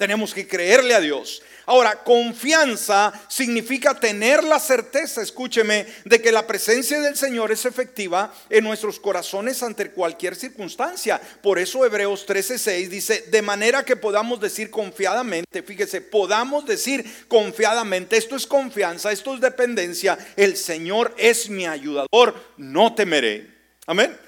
Tenemos 0.00 0.32
que 0.32 0.48
creerle 0.48 0.94
a 0.94 1.00
Dios. 1.00 1.42
Ahora, 1.66 2.02
confianza 2.02 3.12
significa 3.28 4.00
tener 4.00 4.42
la 4.42 4.58
certeza, 4.58 5.20
escúcheme, 5.20 5.86
de 6.06 6.22
que 6.22 6.32
la 6.32 6.46
presencia 6.46 6.98
del 7.02 7.18
Señor 7.18 7.52
es 7.52 7.66
efectiva 7.66 8.32
en 8.48 8.64
nuestros 8.64 8.98
corazones 8.98 9.62
ante 9.62 9.90
cualquier 9.90 10.36
circunstancia. 10.36 11.20
Por 11.42 11.58
eso 11.58 11.84
Hebreos 11.84 12.26
13:6 12.26 12.88
dice, 12.88 13.24
de 13.30 13.42
manera 13.42 13.84
que 13.84 13.94
podamos 13.94 14.40
decir 14.40 14.70
confiadamente, 14.70 15.62
fíjese, 15.62 16.00
podamos 16.00 16.64
decir 16.64 17.04
confiadamente, 17.28 18.16
esto 18.16 18.36
es 18.36 18.46
confianza, 18.46 19.12
esto 19.12 19.34
es 19.34 19.42
dependencia, 19.42 20.16
el 20.34 20.56
Señor 20.56 21.14
es 21.18 21.50
mi 21.50 21.66
ayudador, 21.66 22.42
no 22.56 22.94
temeré. 22.94 23.50
Amén. 23.84 24.18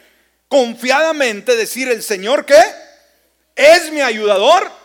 Confiadamente 0.49 1.57
decir 1.57 1.89
el 1.89 2.03
Señor 2.03 2.45
que 2.45 2.61
es 3.57 3.91
mi 3.91 4.03
ayudador 4.03 4.82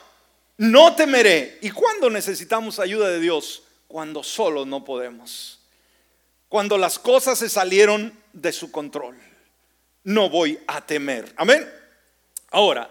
no 0.57 0.95
temeré. 0.95 1.59
¿Y 1.61 1.71
cuándo 1.71 2.09
necesitamos 2.09 2.79
ayuda 2.79 3.09
de 3.09 3.19
Dios? 3.19 3.63
Cuando 3.87 4.23
solo 4.23 4.65
no 4.65 4.83
podemos. 4.83 5.59
Cuando 6.49 6.77
las 6.77 6.99
cosas 6.99 7.39
se 7.39 7.49
salieron 7.49 8.13
de 8.33 8.51
su 8.51 8.71
control. 8.71 9.17
No 10.03 10.29
voy 10.29 10.59
a 10.67 10.85
temer. 10.85 11.31
Amén. 11.35 11.69
Ahora, 12.51 12.89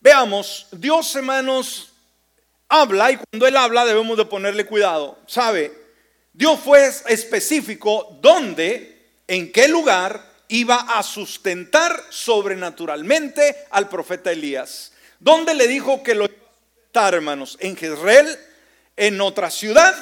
veamos, 0.00 0.68
Dios 0.72 1.14
hermanos 1.16 1.92
habla 2.68 3.12
y 3.12 3.16
cuando 3.16 3.46
Él 3.46 3.56
habla 3.56 3.84
debemos 3.84 4.16
de 4.16 4.24
ponerle 4.24 4.66
cuidado. 4.66 5.18
¿Sabe? 5.26 5.72
Dios 6.32 6.60
fue 6.60 6.86
específico 6.86 8.18
dónde, 8.22 9.10
en 9.28 9.52
qué 9.52 9.68
lugar 9.68 10.30
iba 10.48 10.76
a 10.76 11.02
sustentar 11.02 12.04
sobrenaturalmente 12.10 13.56
al 13.70 13.88
profeta 13.88 14.32
Elías. 14.32 14.92
¿Dónde 15.18 15.54
le 15.54 15.68
dijo 15.68 16.02
que 16.02 16.14
lo 16.14 16.28
hermanos, 16.94 17.56
en 17.60 17.74
Jezreel, 17.76 18.38
en 18.96 19.20
otra 19.20 19.50
ciudad, 19.50 19.94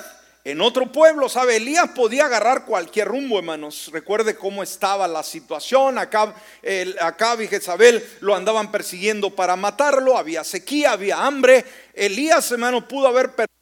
en 0.42 0.60
otro 0.60 0.90
pueblo, 0.90 1.28
¿sabe? 1.28 1.56
Elías 1.56 1.90
podía 1.94 2.24
agarrar 2.24 2.64
cualquier 2.64 3.08
rumbo, 3.08 3.38
hermanos. 3.38 3.90
Recuerde 3.92 4.34
cómo 4.36 4.62
estaba 4.62 5.06
la 5.06 5.22
situación. 5.22 5.98
Acá, 5.98 6.34
el, 6.62 6.96
y 7.40 7.46
Jezabel 7.46 8.04
lo 8.20 8.34
andaban 8.34 8.72
persiguiendo 8.72 9.30
para 9.30 9.54
matarlo. 9.54 10.16
Había 10.16 10.42
sequía, 10.42 10.92
había 10.92 11.24
hambre. 11.24 11.64
Elías, 11.94 12.50
hermano, 12.50 12.88
pudo 12.88 13.06
haber 13.06 13.36
perdido 13.36 13.54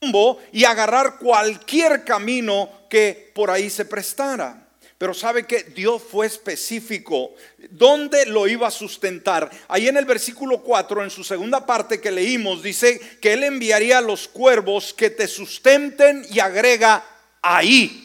rumbo 0.00 0.40
y 0.52 0.64
agarrar 0.64 1.18
cualquier 1.18 2.04
camino 2.04 2.70
que 2.88 3.32
por 3.34 3.50
ahí 3.50 3.68
se 3.68 3.84
prestara. 3.84 4.65
Pero 4.98 5.12
sabe 5.12 5.46
que 5.46 5.62
Dios 5.62 6.02
fue 6.02 6.26
específico. 6.26 7.34
¿Dónde 7.70 8.24
lo 8.26 8.48
iba 8.48 8.68
a 8.68 8.70
sustentar? 8.70 9.50
Ahí 9.68 9.88
en 9.88 9.98
el 9.98 10.06
versículo 10.06 10.62
4, 10.62 11.04
en 11.04 11.10
su 11.10 11.22
segunda 11.22 11.66
parte 11.66 12.00
que 12.00 12.10
leímos, 12.10 12.62
dice 12.62 12.98
que 13.20 13.34
Él 13.34 13.44
enviaría 13.44 13.98
a 13.98 14.02
los 14.02 14.26
cuervos 14.26 14.94
que 14.94 15.10
te 15.10 15.28
sustenten 15.28 16.26
y 16.30 16.40
agrega 16.40 17.04
ahí. 17.42 18.02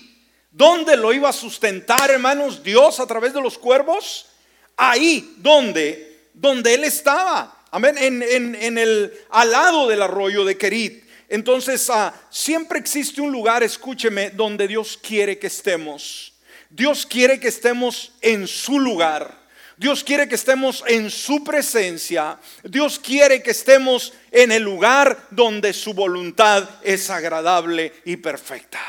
¿Dónde 0.51 0.97
lo 0.97 1.13
iba 1.13 1.29
a 1.29 1.33
sustentar, 1.33 2.11
hermanos, 2.11 2.61
Dios 2.61 2.99
a 2.99 3.07
través 3.07 3.33
de 3.33 3.41
los 3.41 3.57
cuervos? 3.57 4.27
Ahí, 4.75 5.35
¿dónde? 5.37 6.27
Donde 6.33 6.73
Él 6.73 6.83
estaba. 6.83 7.63
Amén. 7.71 7.95
En, 7.97 8.77
el 8.77 9.13
al 9.29 9.51
lado 9.51 9.87
del 9.87 10.01
arroyo 10.01 10.43
de 10.43 10.57
Kerit. 10.57 11.05
Entonces, 11.29 11.89
ah, 11.89 12.13
siempre 12.29 12.79
existe 12.79 13.21
un 13.21 13.31
lugar, 13.31 13.63
escúcheme, 13.63 14.31
donde 14.31 14.67
Dios 14.67 14.99
quiere 15.01 15.39
que 15.39 15.47
estemos. 15.47 16.30
Dios 16.71 17.05
quiere 17.05 17.39
que 17.39 17.49
estemos 17.49 18.13
en 18.21 18.47
su 18.47 18.79
lugar. 18.79 19.39
Dios 19.77 20.03
quiere 20.03 20.29
que 20.29 20.35
estemos 20.35 20.83
en 20.87 21.09
su 21.09 21.43
presencia. 21.43 22.37
Dios 22.63 22.99
quiere 22.99 23.41
que 23.41 23.51
estemos 23.51 24.13
en 24.31 24.51
el 24.51 24.63
lugar 24.63 25.27
donde 25.31 25.73
su 25.73 25.93
voluntad 25.93 26.69
es 26.83 27.09
agradable 27.09 27.93
y 28.05 28.17
perfecta. 28.17 28.79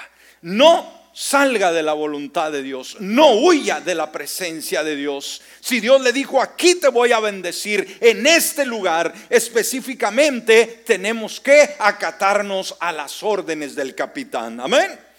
No 0.42 1.02
salga 1.12 1.72
de 1.72 1.82
la 1.82 1.92
voluntad 1.92 2.52
de 2.52 2.62
Dios. 2.62 2.96
No 3.00 3.32
huya 3.32 3.80
de 3.80 3.94
la 3.94 4.12
presencia 4.12 4.84
de 4.84 4.94
Dios. 4.94 5.42
Si 5.60 5.80
Dios 5.80 6.00
le 6.02 6.12
dijo, 6.12 6.40
aquí 6.40 6.76
te 6.76 6.88
voy 6.88 7.12
a 7.12 7.20
bendecir, 7.20 7.98
en 8.00 8.26
este 8.26 8.64
lugar 8.64 9.12
específicamente, 9.28 10.82
tenemos 10.86 11.40
que 11.40 11.74
acatarnos 11.78 12.76
a 12.78 12.92
las 12.92 13.22
órdenes 13.22 13.74
del 13.74 13.94
capitán. 13.94 14.60
Amén. 14.60 15.11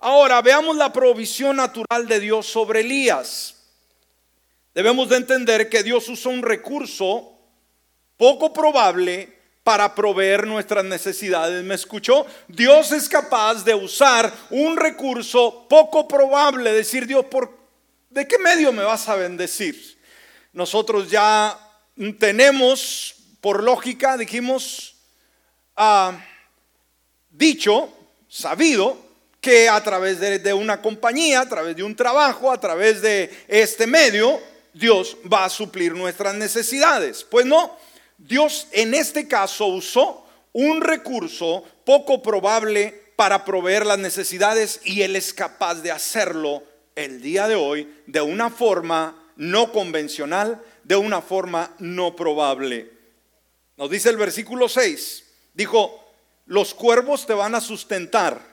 Ahora 0.00 0.40
veamos 0.42 0.76
la 0.76 0.92
provisión 0.92 1.56
natural 1.56 2.06
de 2.06 2.20
Dios 2.20 2.46
sobre 2.46 2.80
Elías. 2.80 3.56
Debemos 4.72 5.08
de 5.08 5.16
entender 5.16 5.68
que 5.68 5.82
Dios 5.82 6.08
usa 6.08 6.30
un 6.30 6.42
recurso 6.42 7.32
poco 8.16 8.52
probable 8.52 9.36
para 9.64 9.92
proveer 9.94 10.46
nuestras 10.46 10.84
necesidades. 10.84 11.64
¿Me 11.64 11.74
escuchó? 11.74 12.26
Dios 12.46 12.92
es 12.92 13.08
capaz 13.08 13.64
de 13.64 13.74
usar 13.74 14.32
un 14.50 14.76
recurso 14.76 15.66
poco 15.68 16.06
probable. 16.06 16.72
Decir, 16.72 17.06
Dios, 17.06 17.24
¿por, 17.26 17.58
¿de 18.08 18.28
qué 18.28 18.38
medio 18.38 18.72
me 18.72 18.84
vas 18.84 19.08
a 19.08 19.16
bendecir? 19.16 19.98
Nosotros 20.52 21.10
ya 21.10 21.58
tenemos, 22.20 23.16
por 23.40 23.64
lógica, 23.64 24.16
dijimos, 24.16 24.94
ah, 25.76 26.12
dicho, 27.30 27.92
sabido, 28.28 29.07
que 29.40 29.68
a 29.68 29.82
través 29.82 30.18
de, 30.20 30.52
una 30.52 30.82
compañía, 30.82 31.40
a 31.40 31.48
través 31.48 31.76
de 31.76 31.82
un 31.82 31.94
trabajo, 31.94 32.50
a 32.50 32.60
través 32.60 33.00
de 33.00 33.30
este 33.46 33.86
medio, 33.86 34.40
Dios 34.72 35.16
va 35.32 35.44
a 35.44 35.50
suplir 35.50 35.94
nuestras 35.94 36.34
necesidades. 36.34 37.24
Pues 37.24 37.46
no, 37.46 37.76
Dios 38.16 38.66
en 38.72 38.94
este 38.94 39.28
caso 39.28 39.66
usó 39.66 40.26
un 40.52 40.80
recurso 40.80 41.64
poco 41.84 42.22
probable 42.22 43.12
para 43.16 43.44
proveer 43.44 43.86
las 43.86 43.98
necesidades 43.98 44.80
y 44.84 45.02
Él 45.02 45.16
es 45.16 45.32
capaz 45.32 45.76
de 45.76 45.90
hacerlo 45.90 46.62
el 46.94 47.20
día 47.20 47.46
de 47.46 47.54
hoy 47.54 47.88
de 48.06 48.20
una 48.20 48.50
forma 48.50 49.32
no 49.36 49.72
convencional, 49.72 50.60
de 50.82 50.96
una 50.96 51.22
forma 51.22 51.74
no 51.78 52.16
probable. 52.16 52.90
Nos 53.76 53.88
dice 53.88 54.10
el 54.10 54.16
versículo 54.16 54.68
6, 54.68 55.24
dijo, 55.54 56.04
los 56.46 56.74
cuervos 56.74 57.26
te 57.26 57.34
van 57.34 57.54
a 57.54 57.60
sustentar 57.60 58.47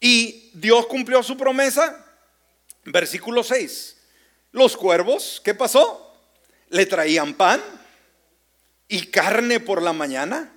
y 0.00 0.50
Dios 0.54 0.86
cumplió 0.86 1.22
su 1.22 1.36
promesa. 1.36 2.04
Versículo 2.84 3.42
6. 3.42 3.96
Los 4.52 4.76
cuervos, 4.76 5.40
¿qué 5.44 5.54
pasó? 5.54 6.14
Le 6.68 6.86
traían 6.86 7.34
pan 7.34 7.62
y 8.88 9.06
carne 9.06 9.60
por 9.60 9.82
la 9.82 9.92
mañana 9.92 10.52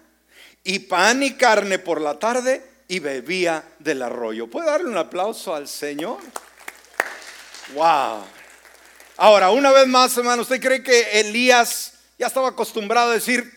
y 0.64 0.80
pan 0.80 1.24
y 1.24 1.34
carne 1.34 1.80
por 1.80 2.02
la 2.02 2.20
tarde 2.20 2.64
y 2.88 3.00
bebía 3.00 3.64
del 3.80 4.02
arroyo. 4.02 4.48
¿Puede 4.48 4.68
darle 4.68 4.90
un 4.90 4.98
aplauso 4.98 5.56
al 5.56 5.68
Señor? 5.68 6.20
Wow. 7.74 8.24
Ahora, 9.18 9.52
una 9.52 9.72
vez 9.72 9.88
más, 9.88 10.18
hermano, 10.18 10.44
¿usted 10.44 10.62
cree 10.62 10.82
que 10.82 11.20
Elías 11.20 11.94
ya 12.18 12.28
estaba 12.28 12.50
acostumbrado 12.50 13.12
a 13.12 13.14
decir, 13.14 13.52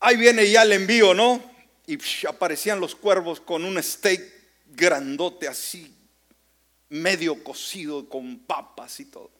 ahí 0.00 0.16
viene 0.16 0.50
ya 0.50 0.62
el 0.62 0.72
envío, 0.72 1.12
¿no? 1.14 1.42
Y 1.86 1.98
aparecían 2.26 2.80
los 2.80 2.94
cuervos 2.94 3.40
con 3.40 3.64
un 3.64 3.82
steak 3.82 4.33
grandote 4.74 5.48
así, 5.48 5.94
medio 6.88 7.42
cocido 7.42 8.08
con 8.08 8.38
papas 8.40 9.00
y 9.00 9.06
todo. 9.06 9.30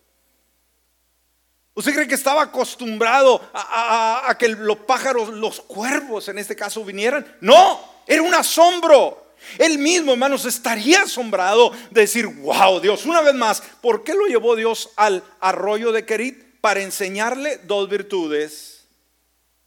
¿Usted 1.75 1.93
cree 1.93 2.09
que 2.09 2.15
estaba 2.15 2.43
acostumbrado 2.43 3.41
a, 3.53 4.35
que 4.39 4.49
los 4.49 4.79
pájaros, 4.79 5.31
los 5.31 5.61
cuervos 5.61 6.29
en 6.29 6.39
este 6.39 6.55
caso, 6.55 6.85
vinieran? 6.85 7.27
No, 7.41 7.81
era 8.07 8.23
un 8.23 8.33
asombro. 8.33 9.35
Él 9.59 9.79
mismo, 9.79 10.13
hermanos, 10.13 10.45
estaría 10.45 11.03
asombrado 11.03 11.73
de 11.91 12.03
decir, 12.03 12.27
wow, 12.27 12.81
Dios, 12.81 13.05
una 13.07 13.21
vez 13.23 13.35
más, 13.35 13.61
¿por 13.83 14.05
qué 14.05 14.15
lo 14.15 14.27
llevó 14.27 14.55
Dios 14.55 14.91
al 14.97 15.23
arroyo 15.41 15.91
de 15.91 16.07
Kerit? 16.07 16.45
Para 16.61 16.81
enseñarle 16.81 17.59
dos 17.59 17.91
virtudes. 17.91 18.85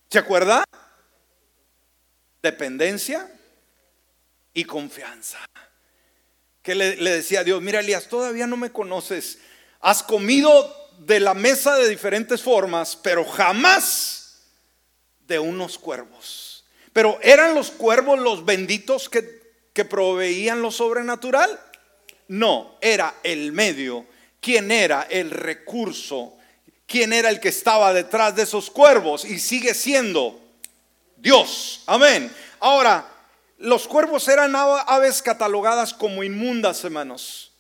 ¿Se 0.10 0.18
acuerda? 0.18 0.64
Dependencia 2.42 3.30
y 4.58 4.66
confianza. 4.66 5.38
que 6.64 6.74
le, 6.74 6.96
decía 6.96 7.42
a 7.42 7.44
Dios, 7.44 7.62
mira 7.62 7.80
Elías, 7.80 8.10
todavía 8.10 8.48
no 8.48 8.58
me 8.58 8.72
conoces, 8.72 9.38
has 9.80 10.02
comido 10.02 10.76
de 10.98 11.20
la 11.20 11.36
mesa 11.36 11.76
de 11.76 11.88
diferentes 11.88 12.42
formas, 12.42 12.96
pero 12.96 13.24
jamás 13.24 14.48
de 15.28 15.38
unos 15.38 15.78
cuervos. 15.78 16.66
Pero 16.92 17.20
eran 17.22 17.54
los 17.54 17.70
cuervos 17.70 18.18
los 18.18 18.46
benditos 18.46 19.10
que, 19.10 19.44
que 19.74 19.86
proveían 19.86 20.64
lo 20.64 20.72
sobrenatural. 20.72 21.60
No, 22.28 22.80
era 22.82 23.14
el 23.22 23.52
medio. 23.52 24.08
¿Quién 24.42 24.72
era 24.72 25.04
el 25.04 25.30
recurso? 25.30 26.36
¿Quién 26.88 27.14
era 27.14 27.30
el 27.30 27.40
que 27.40 27.50
estaba 27.50 27.94
detrás 27.94 28.36
de 28.36 28.42
esos 28.42 28.72
cuervos? 28.72 29.24
Y 29.24 29.38
sigue 29.38 29.76
siendo 29.76 30.42
Dios. 31.16 31.84
Amén. 31.86 32.34
Ahora, 32.60 33.17
los 33.58 33.88
cuervos 33.88 34.28
eran 34.28 34.56
aves 34.56 35.22
catalogadas 35.22 35.94
como 35.94 36.24
inmundas, 36.24 36.84
hermanos. 36.84 37.52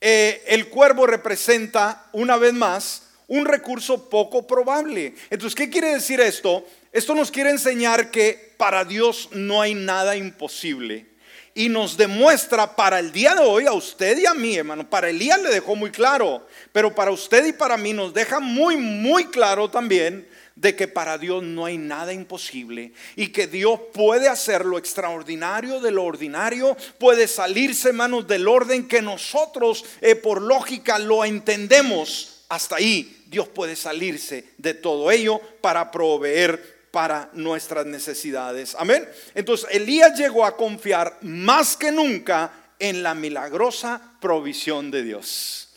Eh, 0.00 0.42
el 0.48 0.68
cuervo 0.68 1.06
representa, 1.06 2.06
una 2.12 2.36
vez 2.36 2.52
más, 2.52 3.08
un 3.28 3.44
recurso 3.46 4.08
poco 4.10 4.46
probable. 4.46 5.14
Entonces, 5.30 5.54
¿qué 5.54 5.70
quiere 5.70 5.94
decir 5.94 6.20
esto? 6.20 6.66
Esto 6.92 7.14
nos 7.14 7.30
quiere 7.30 7.50
enseñar 7.50 8.10
que 8.10 8.54
para 8.56 8.84
Dios 8.84 9.28
no 9.32 9.62
hay 9.62 9.74
nada 9.74 10.16
imposible. 10.16 11.13
Y 11.54 11.68
nos 11.68 11.96
demuestra 11.96 12.74
para 12.74 12.98
el 12.98 13.12
día 13.12 13.34
de 13.34 13.40
hoy, 13.40 13.66
a 13.66 13.72
usted 13.72 14.18
y 14.18 14.26
a 14.26 14.34
mí, 14.34 14.56
hermano, 14.56 14.90
para 14.90 15.08
Elías 15.08 15.40
le 15.40 15.50
dejó 15.50 15.76
muy 15.76 15.92
claro, 15.92 16.44
pero 16.72 16.92
para 16.92 17.12
usted 17.12 17.46
y 17.46 17.52
para 17.52 17.76
mí 17.76 17.92
nos 17.92 18.12
deja 18.12 18.40
muy, 18.40 18.76
muy 18.76 19.26
claro 19.26 19.70
también 19.70 20.26
de 20.56 20.76
que 20.76 20.88
para 20.88 21.18
Dios 21.18 21.42
no 21.42 21.64
hay 21.64 21.78
nada 21.78 22.12
imposible 22.12 22.92
y 23.16 23.28
que 23.28 23.46
Dios 23.46 23.78
puede 23.92 24.28
hacer 24.28 24.64
lo 24.64 24.78
extraordinario 24.78 25.80
de 25.80 25.90
lo 25.90 26.04
ordinario, 26.04 26.76
puede 26.98 27.28
salirse, 27.28 27.92
manos 27.92 28.26
del 28.26 28.46
orden 28.46 28.88
que 28.88 29.02
nosotros 29.02 29.84
eh, 30.00 30.14
por 30.14 30.42
lógica 30.42 30.98
lo 30.98 31.24
entendemos. 31.24 32.44
Hasta 32.48 32.76
ahí 32.76 33.24
Dios 33.26 33.48
puede 33.48 33.74
salirse 33.74 34.44
de 34.58 34.74
todo 34.74 35.10
ello 35.10 35.40
para 35.60 35.90
proveer 35.90 36.73
para 36.94 37.28
nuestras 37.32 37.84
necesidades. 37.86 38.76
Amén. 38.78 39.08
Entonces 39.34 39.66
Elías 39.72 40.16
llegó 40.16 40.44
a 40.44 40.56
confiar 40.56 41.18
más 41.22 41.76
que 41.76 41.90
nunca 41.90 42.52
en 42.78 43.02
la 43.02 43.16
milagrosa 43.16 44.00
provisión 44.20 44.92
de 44.92 45.02
Dios. 45.02 45.74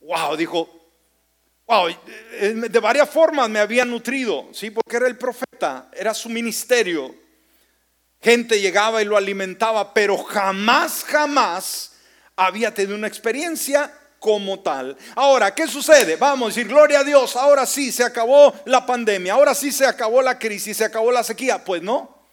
Wow, 0.00 0.34
dijo, 0.38 0.80
Wow, 1.66 1.88
eh, 1.88 2.54
de 2.70 2.78
varias 2.78 3.10
formas 3.10 3.50
me 3.50 3.58
había 3.58 3.84
nutrido, 3.84 4.48
¿sí? 4.52 4.70
Porque 4.70 4.96
era 4.96 5.06
el 5.06 5.18
profeta, 5.18 5.90
era 5.92 6.14
su 6.14 6.30
ministerio. 6.30 7.14
Gente 8.22 8.58
llegaba 8.58 9.02
y 9.02 9.04
lo 9.04 9.18
alimentaba, 9.18 9.92
pero 9.92 10.16
jamás, 10.16 11.04
jamás 11.04 11.92
había 12.36 12.72
tenido 12.72 12.96
una 12.96 13.06
experiencia 13.06 13.92
como 14.24 14.60
tal. 14.60 14.96
Ahora, 15.16 15.54
¿qué 15.54 15.68
sucede? 15.68 16.16
Vamos 16.16 16.46
a 16.46 16.48
decir, 16.48 16.66
gloria 16.66 17.00
a 17.00 17.04
Dios, 17.04 17.36
ahora 17.36 17.66
sí 17.66 17.92
se 17.92 18.02
acabó 18.02 18.54
la 18.64 18.86
pandemia, 18.86 19.34
ahora 19.34 19.54
sí 19.54 19.70
se 19.70 19.84
acabó 19.84 20.22
la 20.22 20.38
crisis, 20.38 20.78
se 20.78 20.84
acabó 20.86 21.12
la 21.12 21.22
sequía. 21.22 21.62
Pues 21.62 21.82
no. 21.82 22.26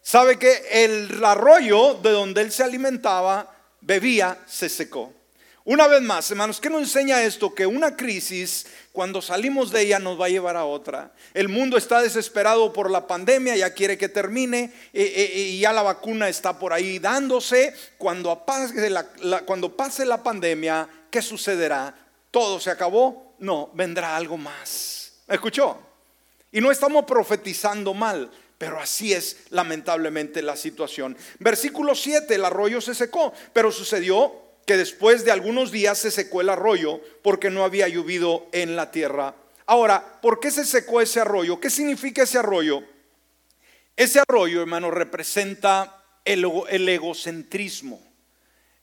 Sabe 0.00 0.38
que 0.38 0.62
el 0.70 1.22
arroyo 1.22 1.98
de 2.02 2.12
donde 2.12 2.40
él 2.40 2.50
se 2.50 2.62
alimentaba, 2.62 3.54
bebía, 3.82 4.38
se 4.46 4.70
secó. 4.70 5.12
Una 5.66 5.86
vez 5.86 6.00
más, 6.00 6.30
hermanos, 6.30 6.60
¿qué 6.60 6.70
nos 6.70 6.80
enseña 6.80 7.22
esto? 7.22 7.54
Que 7.54 7.66
una 7.66 7.94
crisis, 7.94 8.66
cuando 8.92 9.20
salimos 9.20 9.70
de 9.70 9.82
ella, 9.82 9.98
nos 9.98 10.18
va 10.18 10.26
a 10.26 10.30
llevar 10.30 10.56
a 10.56 10.64
otra. 10.64 11.12
El 11.34 11.50
mundo 11.50 11.76
está 11.76 12.00
desesperado 12.00 12.72
por 12.72 12.90
la 12.90 13.06
pandemia, 13.06 13.54
ya 13.54 13.74
quiere 13.74 13.98
que 13.98 14.08
termine, 14.08 14.72
y 14.94 15.58
ya 15.60 15.74
la 15.74 15.82
vacuna 15.82 16.30
está 16.30 16.58
por 16.58 16.72
ahí 16.72 16.98
dándose. 16.98 17.74
Cuando 17.98 18.44
pase 18.46 18.88
la, 18.88 19.04
cuando 19.44 19.76
pase 19.76 20.06
la 20.06 20.22
pandemia, 20.22 20.88
¿qué 21.14 21.22
sucederá? 21.22 21.94
¿Todo 22.32 22.58
se 22.58 22.72
acabó? 22.72 23.36
No, 23.38 23.70
vendrá 23.72 24.16
algo 24.16 24.36
más. 24.36 25.12
¿Me 25.28 25.36
escuchó? 25.36 25.78
Y 26.50 26.60
no 26.60 26.72
estamos 26.72 27.04
profetizando 27.04 27.94
mal, 27.94 28.32
pero 28.58 28.80
así 28.80 29.12
es 29.12 29.44
lamentablemente 29.50 30.42
la 30.42 30.56
situación. 30.56 31.16
Versículo 31.38 31.94
7, 31.94 32.34
el 32.34 32.44
arroyo 32.44 32.80
se 32.80 32.96
secó, 32.96 33.32
pero 33.52 33.70
sucedió 33.70 34.32
que 34.66 34.76
después 34.76 35.24
de 35.24 35.30
algunos 35.30 35.70
días 35.70 35.98
se 35.98 36.10
secó 36.10 36.40
el 36.40 36.48
arroyo 36.48 37.00
porque 37.22 37.48
no 37.48 37.62
había 37.62 37.86
llovido 37.86 38.48
en 38.50 38.74
la 38.74 38.90
tierra. 38.90 39.36
Ahora, 39.66 40.18
¿por 40.20 40.40
qué 40.40 40.50
se 40.50 40.64
secó 40.64 41.00
ese 41.00 41.20
arroyo? 41.20 41.60
¿Qué 41.60 41.70
significa 41.70 42.24
ese 42.24 42.38
arroyo? 42.38 42.82
Ese 43.94 44.18
arroyo, 44.18 44.62
hermano, 44.62 44.90
representa 44.90 46.02
el, 46.24 46.44
egocentrismo, 46.88 48.02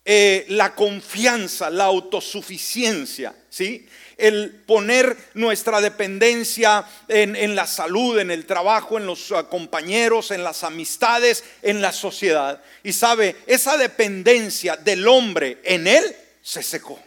eh, 0.03 0.45
la 0.49 0.73
confianza, 0.73 1.69
la 1.69 1.85
autosuficiencia, 1.85 3.35
¿sí? 3.49 3.87
el 4.17 4.51
poner 4.51 5.17
nuestra 5.33 5.81
dependencia 5.81 6.85
en, 7.07 7.55
la 7.55 7.65
salud, 7.65 8.19
en 8.19 8.29
el 8.31 8.45
trabajo, 8.45 8.97
en 8.97 9.05
los 9.05 9.31
ah, 9.31 9.43
compañeros, 9.49 10.31
en 10.31 10.43
las 10.43 10.63
amistades, 10.63 11.43
en 11.61 11.81
la 11.81 11.91
sociedad. 11.91 12.61
Y 12.83 12.93
sabe, 12.93 13.35
esa 13.47 13.77
dependencia 13.77 14.77
del 14.77 15.07
hombre 15.07 15.57
en 15.63 15.87
él 15.87 16.15
se 16.41 16.61
secó. 16.61 16.99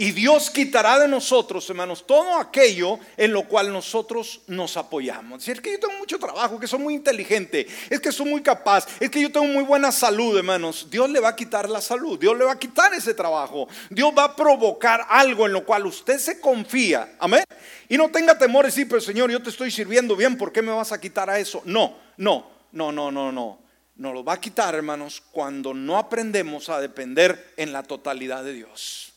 Y 0.00 0.12
Dios 0.12 0.48
quitará 0.48 0.98
de 0.98 1.06
nosotros, 1.06 1.68
hermanos, 1.68 2.06
todo 2.06 2.38
aquello 2.38 2.98
en 3.18 3.34
lo 3.34 3.42
cual 3.42 3.70
nosotros 3.70 4.40
nos 4.46 4.78
apoyamos. 4.78 5.46
Es 5.46 5.60
que 5.60 5.72
yo 5.72 5.78
tengo 5.78 5.98
mucho 5.98 6.18
trabajo, 6.18 6.58
que 6.58 6.66
soy 6.66 6.78
muy 6.78 6.94
inteligente, 6.94 7.66
es 7.90 8.00
que 8.00 8.10
soy 8.10 8.30
muy 8.30 8.40
capaz, 8.40 8.86
es 8.98 9.10
que 9.10 9.20
yo 9.20 9.30
tengo 9.30 9.44
muy 9.44 9.62
buena 9.62 9.92
salud, 9.92 10.38
hermanos. 10.38 10.88
Dios 10.90 11.10
le 11.10 11.20
va 11.20 11.28
a 11.28 11.36
quitar 11.36 11.68
la 11.68 11.82
salud, 11.82 12.18
Dios 12.18 12.34
le 12.38 12.46
va 12.46 12.52
a 12.52 12.58
quitar 12.58 12.94
ese 12.94 13.12
trabajo. 13.12 13.68
Dios 13.90 14.10
va 14.16 14.24
a 14.24 14.34
provocar 14.34 15.04
algo 15.06 15.44
en 15.44 15.52
lo 15.52 15.66
cual 15.66 15.84
usted 15.84 16.16
se 16.16 16.40
confía. 16.40 17.16
Amén. 17.18 17.44
Y 17.86 17.98
no 17.98 18.08
tenga 18.08 18.38
temor 18.38 18.64
de 18.64 18.68
decir, 18.68 18.88
pero 18.88 19.02
Señor, 19.02 19.30
yo 19.30 19.42
te 19.42 19.50
estoy 19.50 19.70
sirviendo 19.70 20.16
bien, 20.16 20.38
¿por 20.38 20.50
qué 20.50 20.62
me 20.62 20.72
vas 20.72 20.92
a 20.92 20.98
quitar 20.98 21.28
a 21.28 21.38
eso? 21.38 21.60
No, 21.66 21.98
no, 22.16 22.50
no, 22.72 22.90
no, 22.90 23.12
no, 23.12 23.30
no. 23.30 23.58
Nos 23.96 24.14
lo 24.14 24.24
va 24.24 24.32
a 24.32 24.40
quitar, 24.40 24.74
hermanos, 24.74 25.22
cuando 25.30 25.74
no 25.74 25.98
aprendemos 25.98 26.70
a 26.70 26.80
depender 26.80 27.52
en 27.58 27.74
la 27.74 27.82
totalidad 27.82 28.42
de 28.44 28.54
Dios 28.54 29.09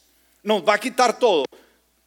nos 0.44 0.68
va 0.68 0.76
a 0.76 0.80
quitar 0.80 1.18
todo 1.18 1.46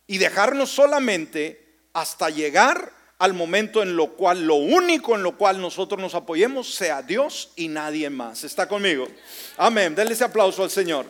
y 0.07 0.19
dejarnos 0.19 0.71
solamente 0.71 1.67
hasta 1.93 2.31
llegar 2.31 2.93
al 3.19 3.33
momento 3.33 3.83
en 3.83 3.97
lo 3.97 4.13
cual 4.13 4.47
lo 4.47 4.57
único 4.57 5.15
en 5.15 5.23
lo 5.23 5.37
cual 5.37 5.61
nosotros 5.61 6.01
nos 6.01 6.15
apoyemos 6.15 6.75
sea 6.75 7.03
Dios 7.03 7.51
y 7.57 7.69
nadie 7.69 8.11
más. 8.11 8.45
¿Está 8.45 8.69
conmigo? 8.69 9.09
Amén. 9.57 9.95
Denle 9.95 10.13
ese 10.13 10.25
aplauso 10.25 10.63
al 10.63 10.71
Señor. 10.71 11.07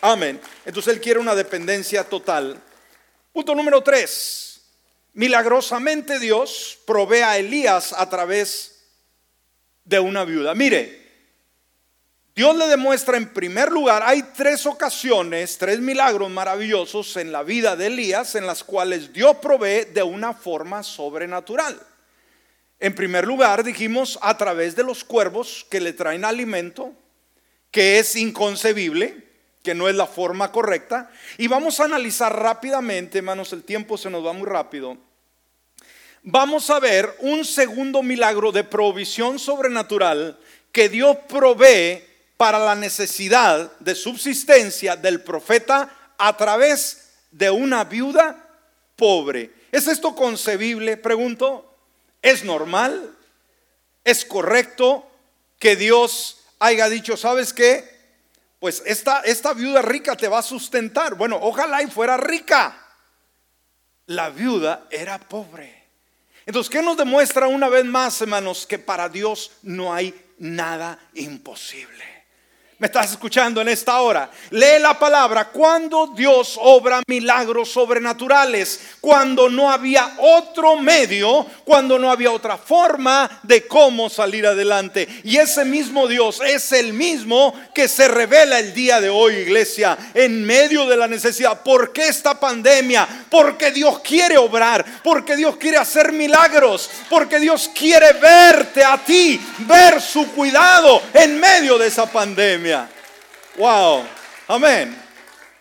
Amén. 0.00 0.40
Entonces 0.64 0.94
Él 0.94 1.00
quiere 1.00 1.20
una 1.20 1.34
dependencia 1.34 2.04
total. 2.04 2.60
Punto 3.32 3.54
número 3.54 3.82
tres. 3.82 4.62
Milagrosamente 5.12 6.18
Dios 6.18 6.78
provee 6.86 7.20
a 7.20 7.36
Elías 7.36 7.92
a 7.92 8.08
través 8.08 8.86
de 9.84 10.00
una 10.00 10.24
viuda. 10.24 10.54
Mire, 10.54 10.99
Dios 12.40 12.56
le 12.56 12.68
demuestra 12.68 13.18
en 13.18 13.28
primer 13.28 13.70
lugar, 13.70 14.02
hay 14.02 14.22
tres 14.34 14.64
ocasiones, 14.64 15.58
tres 15.58 15.78
milagros 15.78 16.30
maravillosos 16.30 17.18
en 17.18 17.32
la 17.32 17.42
vida 17.42 17.76
de 17.76 17.88
Elías 17.88 18.34
en 18.34 18.46
las 18.46 18.64
cuales 18.64 19.12
Dios 19.12 19.36
provee 19.42 19.84
de 19.92 20.02
una 20.02 20.32
forma 20.32 20.82
sobrenatural. 20.82 21.78
En 22.78 22.94
primer 22.94 23.26
lugar, 23.26 23.62
dijimos 23.62 24.18
a 24.22 24.38
través 24.38 24.74
de 24.74 24.82
los 24.82 25.04
cuervos 25.04 25.66
que 25.68 25.82
le 25.82 25.92
traen 25.92 26.24
alimento, 26.24 26.94
que 27.70 27.98
es 27.98 28.16
inconcebible, 28.16 29.22
que 29.62 29.74
no 29.74 29.86
es 29.86 29.94
la 29.94 30.06
forma 30.06 30.50
correcta. 30.50 31.10
Y 31.36 31.46
vamos 31.46 31.78
a 31.78 31.84
analizar 31.84 32.34
rápidamente, 32.34 33.18
hermanos, 33.18 33.52
el 33.52 33.64
tiempo 33.64 33.98
se 33.98 34.08
nos 34.08 34.24
va 34.24 34.32
muy 34.32 34.48
rápido. 34.48 34.96
Vamos 36.22 36.70
a 36.70 36.80
ver 36.80 37.14
un 37.18 37.44
segundo 37.44 38.02
milagro 38.02 38.50
de 38.50 38.64
provisión 38.64 39.38
sobrenatural 39.38 40.38
que 40.72 40.88
Dios 40.88 41.18
provee 41.28 42.08
para 42.40 42.58
la 42.58 42.74
necesidad 42.74 43.70
de 43.80 43.94
subsistencia 43.94 44.96
del 44.96 45.20
profeta 45.20 46.14
a 46.16 46.34
través 46.38 47.10
de 47.30 47.50
una 47.50 47.84
viuda 47.84 48.34
pobre. 48.96 49.52
¿Es 49.70 49.86
esto 49.86 50.14
concebible? 50.14 50.96
Pregunto. 50.96 51.76
¿Es 52.22 52.42
normal? 52.42 53.14
¿Es 54.02 54.24
correcto 54.24 55.06
que 55.58 55.76
Dios 55.76 56.38
haya 56.60 56.88
dicho, 56.88 57.14
¿sabes 57.18 57.52
qué? 57.52 57.84
Pues 58.58 58.82
esta, 58.86 59.20
esta 59.20 59.52
viuda 59.52 59.82
rica 59.82 60.16
te 60.16 60.26
va 60.26 60.38
a 60.38 60.42
sustentar. 60.42 61.16
Bueno, 61.16 61.38
ojalá 61.42 61.82
y 61.82 61.88
fuera 61.88 62.16
rica. 62.16 62.74
La 64.06 64.30
viuda 64.30 64.86
era 64.90 65.18
pobre. 65.18 65.84
Entonces, 66.46 66.70
¿qué 66.70 66.80
nos 66.80 66.96
demuestra 66.96 67.48
una 67.48 67.68
vez 67.68 67.84
más, 67.84 68.18
hermanos? 68.22 68.66
Que 68.66 68.78
para 68.78 69.10
Dios 69.10 69.52
no 69.62 69.92
hay 69.92 70.18
nada 70.38 70.98
imposible. 71.12 72.19
¿Me 72.80 72.86
estás 72.86 73.10
escuchando 73.10 73.60
en 73.60 73.68
esta 73.68 74.00
hora? 74.00 74.30
Lee 74.52 74.78
la 74.80 74.98
palabra. 74.98 75.48
Cuando 75.48 76.06
Dios 76.16 76.58
obra 76.58 77.02
milagros 77.06 77.70
sobrenaturales, 77.70 78.80
cuando 79.02 79.50
no 79.50 79.70
había 79.70 80.14
otro 80.16 80.76
medio, 80.76 81.44
cuando 81.62 81.98
no 81.98 82.10
había 82.10 82.32
otra 82.32 82.56
forma 82.56 83.40
de 83.42 83.66
cómo 83.66 84.08
salir 84.08 84.46
adelante. 84.46 85.06
Y 85.24 85.36
ese 85.36 85.66
mismo 85.66 86.08
Dios 86.08 86.40
es 86.40 86.72
el 86.72 86.94
mismo 86.94 87.52
que 87.74 87.86
se 87.86 88.08
revela 88.08 88.58
el 88.58 88.72
día 88.72 88.98
de 88.98 89.10
hoy, 89.10 89.34
iglesia, 89.34 89.98
en 90.14 90.42
medio 90.42 90.86
de 90.86 90.96
la 90.96 91.06
necesidad. 91.06 91.62
¿Por 91.62 91.92
qué 91.92 92.08
esta 92.08 92.40
pandemia? 92.40 93.06
Porque 93.28 93.72
Dios 93.72 93.98
quiere 93.98 94.38
obrar, 94.38 95.02
porque 95.04 95.36
Dios 95.36 95.58
quiere 95.58 95.76
hacer 95.76 96.12
milagros, 96.12 96.90
porque 97.10 97.40
Dios 97.40 97.70
quiere 97.74 98.14
verte 98.14 98.82
a 98.82 98.96
ti, 98.96 99.38
ver 99.66 100.00
su 100.00 100.28
cuidado 100.28 101.02
en 101.12 101.38
medio 101.38 101.76
de 101.76 101.86
esa 101.86 102.06
pandemia. 102.06 102.69
Wow. 103.56 104.04
Amén. 104.48 104.96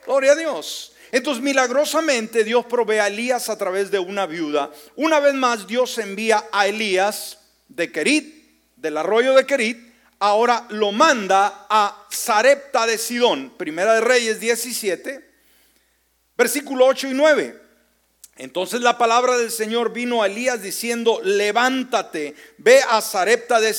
Gloria 0.06 0.34
a 0.34 0.36
Dios. 0.36 0.94
Entonces, 1.12 1.44
milagrosamente 1.44 2.44
Dios 2.44 2.66
provee 2.66 3.00
a 3.00 3.08
Elías 3.08 3.50
a 3.50 3.58
través 3.58 3.90
de 3.90 4.00
una 4.00 4.26
viuda. 4.26 4.72
Una 4.96 5.20
vez 5.20 5.34
más, 5.34 5.66
Dios 5.66 5.98
envía 5.98 6.46
a 6.52 6.68
Elías 6.68 7.40
de 7.68 7.92
Kerit, 7.92 8.34
del 8.76 8.98
arroyo 8.98 9.34
de 9.34 9.46
Kerit. 9.46 9.90
Ahora 10.20 10.66
lo 10.70 10.92
manda 10.92 11.66
a 11.70 12.06
Sarepta 12.10 12.86
de 12.86 12.98
Sidón, 12.98 13.54
Primera 13.58 13.94
de 13.96 14.02
Reyes 14.02 14.40
17, 14.40 15.28
versículo 16.38 16.86
8 16.86 17.08
y 17.08 17.14
9. 17.14 17.62
Entonces 18.36 18.82
la 18.82 18.98
palabra 18.98 19.38
del 19.38 19.52
Señor 19.52 19.92
vino 19.92 20.22
a 20.22 20.28
Elías 20.28 20.62
diciendo, 20.62 21.22
levántate, 21.24 22.36
ve 22.58 22.82
a 22.90 23.02
Sarepta 23.02 23.60
de 23.60 23.74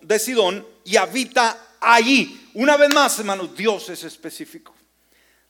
de 0.00 0.18
Sidón 0.18 0.66
y 0.84 0.96
habita 0.96 1.76
allí. 1.80 2.43
Una 2.54 2.76
vez 2.76 2.94
más, 2.94 3.18
hermanos, 3.18 3.56
Dios 3.56 3.88
es 3.90 4.04
específico. 4.04 4.74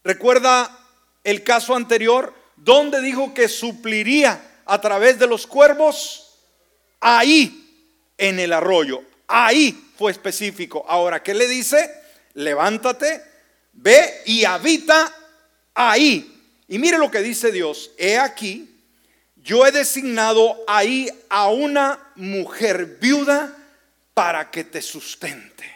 Recuerda 0.02 0.78
el 1.22 1.42
caso 1.42 1.74
anterior, 1.76 2.34
donde 2.56 3.02
dijo 3.02 3.34
que 3.34 3.48
supliría 3.48 4.62
a 4.64 4.80
través 4.80 5.18
de 5.18 5.26
los 5.26 5.46
cuervos, 5.46 6.38
ahí 7.00 7.60
en 8.16 8.38
el 8.40 8.54
arroyo, 8.54 9.02
ahí 9.26 9.92
fue 9.98 10.12
específico. 10.12 10.84
Ahora, 10.88 11.22
¿qué 11.22 11.34
le 11.34 11.46
dice? 11.46 11.90
Levántate, 12.32 13.22
ve 13.74 14.22
y 14.24 14.44
habita 14.44 15.14
ahí. 15.74 16.30
Y 16.68 16.78
mire 16.78 16.96
lo 16.96 17.10
que 17.10 17.20
dice 17.20 17.52
Dios, 17.52 17.90
he 17.98 18.18
aquí, 18.18 18.74
yo 19.36 19.66
he 19.66 19.72
designado 19.72 20.56
ahí 20.66 21.10
a 21.28 21.48
una 21.48 22.12
mujer 22.14 22.98
viuda 22.98 23.54
para 24.14 24.50
que 24.50 24.64
te 24.64 24.80
sustente. 24.80 25.73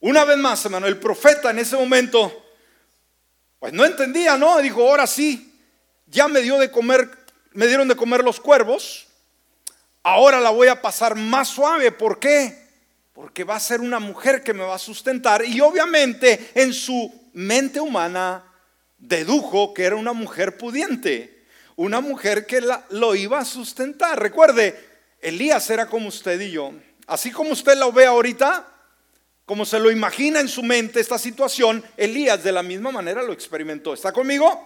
Una 0.00 0.24
vez 0.24 0.38
más, 0.38 0.64
hermano, 0.64 0.86
el 0.86 0.98
profeta 0.98 1.50
en 1.50 1.58
ese 1.58 1.76
momento, 1.76 2.46
pues 3.58 3.72
no 3.74 3.84
entendía, 3.84 4.38
¿no? 4.38 4.58
Dijo, 4.58 4.88
ahora 4.88 5.06
sí, 5.06 5.54
ya 6.06 6.26
me 6.26 6.40
dio 6.40 6.58
de 6.58 6.70
comer, 6.70 7.10
me 7.52 7.66
dieron 7.66 7.86
de 7.86 7.94
comer 7.94 8.24
los 8.24 8.40
cuervos, 8.40 9.08
ahora 10.02 10.40
la 10.40 10.50
voy 10.50 10.68
a 10.68 10.80
pasar 10.80 11.16
más 11.16 11.48
suave. 11.48 11.92
¿Por 11.92 12.18
qué? 12.18 12.66
Porque 13.12 13.44
va 13.44 13.56
a 13.56 13.60
ser 13.60 13.82
una 13.82 13.98
mujer 13.98 14.42
que 14.42 14.54
me 14.54 14.64
va 14.64 14.76
a 14.76 14.78
sustentar. 14.78 15.44
Y 15.44 15.60
obviamente 15.60 16.50
en 16.54 16.72
su 16.72 17.28
mente 17.34 17.78
humana 17.78 18.42
dedujo 18.96 19.74
que 19.74 19.84
era 19.84 19.96
una 19.96 20.14
mujer 20.14 20.56
pudiente, 20.56 21.44
una 21.76 22.00
mujer 22.00 22.46
que 22.46 22.62
lo 22.88 23.14
iba 23.14 23.38
a 23.38 23.44
sustentar. 23.44 24.18
Recuerde, 24.18 24.78
Elías 25.20 25.68
era 25.68 25.86
como 25.86 26.08
usted 26.08 26.40
y 26.40 26.52
yo. 26.52 26.72
Así 27.06 27.30
como 27.30 27.50
usted 27.50 27.76
lo 27.76 27.92
ve 27.92 28.06
ahorita, 28.06 28.66
como 29.50 29.66
se 29.66 29.80
lo 29.80 29.90
imagina 29.90 30.38
en 30.38 30.46
su 30.46 30.62
mente 30.62 31.00
esta 31.00 31.18
situación, 31.18 31.82
Elías 31.96 32.44
de 32.44 32.52
la 32.52 32.62
misma 32.62 32.92
manera 32.92 33.20
lo 33.20 33.32
experimentó. 33.32 33.92
¿Está 33.92 34.12
conmigo? 34.12 34.64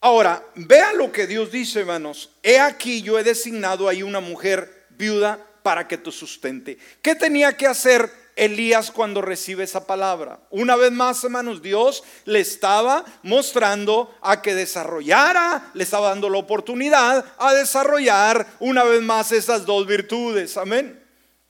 Ahora, 0.00 0.42
vea 0.54 0.94
lo 0.94 1.12
que 1.12 1.26
Dios 1.26 1.52
dice, 1.52 1.80
hermanos. 1.80 2.30
He 2.42 2.58
aquí 2.58 3.02
yo 3.02 3.18
he 3.18 3.22
designado 3.22 3.90
ahí 3.90 4.02
una 4.02 4.20
mujer 4.20 4.86
viuda 4.88 5.38
para 5.62 5.86
que 5.86 5.98
te 5.98 6.10
sustente. 6.10 6.78
¿Qué 7.02 7.14
tenía 7.14 7.54
que 7.54 7.66
hacer 7.66 8.10
Elías 8.36 8.90
cuando 8.90 9.20
recibe 9.20 9.64
esa 9.64 9.86
palabra? 9.86 10.40
Una 10.48 10.74
vez 10.76 10.90
más, 10.90 11.22
hermanos, 11.22 11.60
Dios 11.60 12.04
le 12.24 12.40
estaba 12.40 13.04
mostrando 13.22 14.16
a 14.22 14.40
que 14.40 14.54
desarrollara, 14.54 15.72
le 15.74 15.84
estaba 15.84 16.08
dando 16.08 16.30
la 16.30 16.38
oportunidad 16.38 17.22
a 17.36 17.52
desarrollar 17.52 18.46
una 18.60 18.82
vez 18.84 19.02
más 19.02 19.30
esas 19.30 19.66
dos 19.66 19.86
virtudes. 19.86 20.56
Amén. 20.56 21.01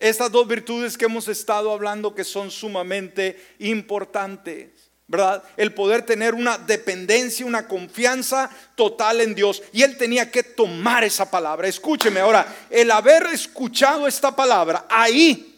Estas 0.03 0.33
dos 0.33 0.49
virtudes 0.49 0.99
que 0.99 1.05
hemos 1.05 1.29
estado 1.29 1.73
hablando 1.73 2.13
que 2.13 2.25
son 2.25 2.51
sumamente 2.51 3.41
importantes. 3.61 4.71
¿verdad? 5.07 5.45
El 5.57 5.75
poder 5.75 6.03
tener 6.03 6.35
una 6.35 6.59
dependencia, 6.59 7.47
una 7.47 7.69
confianza 7.69 8.51
total 8.75 9.21
en 9.21 9.33
Dios. 9.33 9.63
Y 9.73 9.83
él 9.83 9.97
tenía 9.97 10.29
que 10.29 10.43
tomar 10.43 11.05
esa 11.05 11.31
palabra. 11.31 11.69
Escúcheme 11.69 12.19
ahora, 12.19 12.53
el 12.69 12.91
haber 12.91 13.27
escuchado 13.27 14.09
esta 14.09 14.35
palabra, 14.35 14.87
ahí 14.89 15.55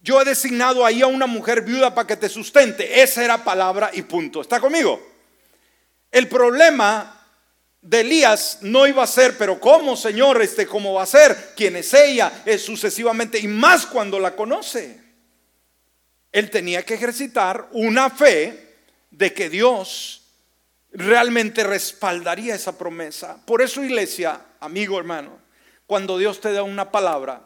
yo 0.00 0.22
he 0.22 0.24
designado 0.24 0.86
ahí 0.86 1.02
a 1.02 1.06
una 1.06 1.26
mujer 1.26 1.60
viuda 1.60 1.94
para 1.94 2.06
que 2.06 2.16
te 2.16 2.30
sustente. 2.30 3.02
Esa 3.02 3.22
era 3.22 3.44
palabra 3.44 3.90
y 3.92 4.00
punto. 4.00 4.40
¿Está 4.40 4.58
conmigo? 4.58 5.06
El 6.10 6.28
problema 6.28 7.23
de 7.84 8.00
Elías 8.00 8.58
no 8.62 8.86
iba 8.86 9.02
a 9.02 9.06
ser, 9.06 9.36
pero 9.36 9.60
¿cómo, 9.60 9.94
Señor? 9.94 10.40
Este, 10.40 10.66
¿Cómo 10.66 10.94
va 10.94 11.02
a 11.02 11.06
ser? 11.06 11.52
¿Quién 11.54 11.76
es 11.76 11.92
ella? 11.92 12.42
Es 12.46 12.64
sucesivamente, 12.64 13.38
y 13.38 13.46
más 13.46 13.84
cuando 13.84 14.18
la 14.18 14.34
conoce. 14.34 15.02
Él 16.32 16.50
tenía 16.50 16.82
que 16.82 16.94
ejercitar 16.94 17.68
una 17.72 18.08
fe 18.08 18.78
de 19.10 19.34
que 19.34 19.50
Dios 19.50 20.22
realmente 20.92 21.62
respaldaría 21.62 22.54
esa 22.54 22.78
promesa. 22.78 23.44
Por 23.44 23.60
eso, 23.60 23.84
iglesia, 23.84 24.40
amigo, 24.60 24.98
hermano, 24.98 25.38
cuando 25.86 26.16
Dios 26.16 26.40
te 26.40 26.52
da 26.52 26.62
una 26.62 26.90
palabra, 26.90 27.42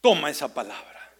toma 0.00 0.30
esa 0.30 0.54
palabra. 0.54 1.12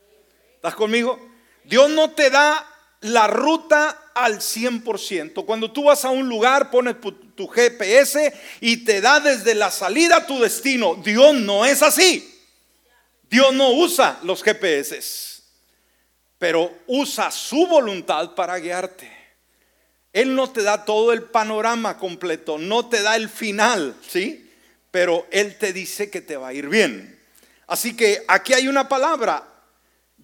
¿Estás 0.55 0.75
conmigo? 0.75 1.21
Dios 1.63 1.91
no 1.91 2.13
te 2.13 2.31
da 2.31 2.67
la 3.03 3.27
ruta 3.27 4.11
al 4.15 4.39
100%. 4.39 5.45
Cuando 5.45 5.71
tú 5.71 5.85
vas 5.85 6.07
a 6.07 6.11
un 6.11 6.27
lugar, 6.27 6.71
pones 6.71 6.97
tu 7.39 7.47
GPS 7.47 8.35
y 8.61 8.79
te 8.79 9.01
da 9.01 9.21
desde 9.21 9.55
la 9.55 9.71
salida 9.71 10.27
tu 10.27 10.41
destino. 10.41 10.97
Dios 10.97 11.35
no 11.37 11.65
es 11.65 11.85
así. 11.85 12.35
Dios 13.31 13.55
no 13.55 13.71
usa 13.71 14.19
los 14.25 14.43
GPS, 14.43 15.41
pero 16.37 16.77
usa 16.89 17.31
su 17.31 17.65
voluntad 17.69 18.35
para 18.35 18.59
guiarte. 18.59 19.09
Él 20.13 20.35
no 20.35 20.51
te 20.51 20.65
da 20.65 20.85
todo 20.85 21.13
el 21.13 21.23
panorama 21.23 21.97
completo, 21.97 22.59
no 22.59 22.89
te 22.89 23.03
da 23.03 23.15
el 23.15 23.29
final, 23.29 23.95
¿sí? 24.07 24.51
Pero 24.91 25.29
Él 25.31 25.57
te 25.59 25.73
dice 25.73 26.11
que 26.11 26.21
te 26.21 26.37
va 26.37 26.49
a 26.49 26.55
ir 26.55 26.69
bien. 26.69 27.21
Así 27.69 27.95
que 27.95 28.25
aquí 28.27 28.53
hay 28.53 28.67
una 28.67 28.89
palabra, 28.89 29.47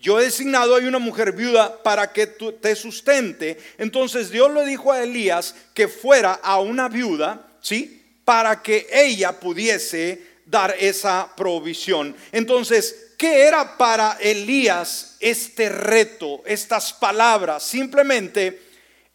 yo 0.04 0.20
he 0.20 0.24
designado 0.24 0.76
a 0.76 0.80
una 0.80 0.98
mujer 0.98 1.32
viuda 1.32 1.82
para 1.82 2.12
que 2.12 2.26
te 2.26 2.76
sustente. 2.76 3.56
Entonces 3.78 4.28
Dios 4.28 4.52
le 4.52 4.66
dijo 4.66 4.92
a 4.92 5.02
Elías 5.02 5.54
que 5.72 5.88
fuera 5.88 6.34
a 6.42 6.60
una 6.60 6.90
viuda, 6.90 7.48
¿sí? 7.62 8.02
Para 8.22 8.60
que 8.60 8.86
ella 8.92 9.40
pudiese 9.40 10.20
dar 10.44 10.76
esa 10.78 11.32
provisión. 11.34 12.14
Entonces, 12.32 13.12
¿qué 13.16 13.44
era 13.44 13.78
para 13.78 14.18
Elías 14.20 15.16
este 15.20 15.70
reto, 15.70 16.42
estas 16.44 16.92
palabras? 16.92 17.62
Simplemente, 17.62 18.60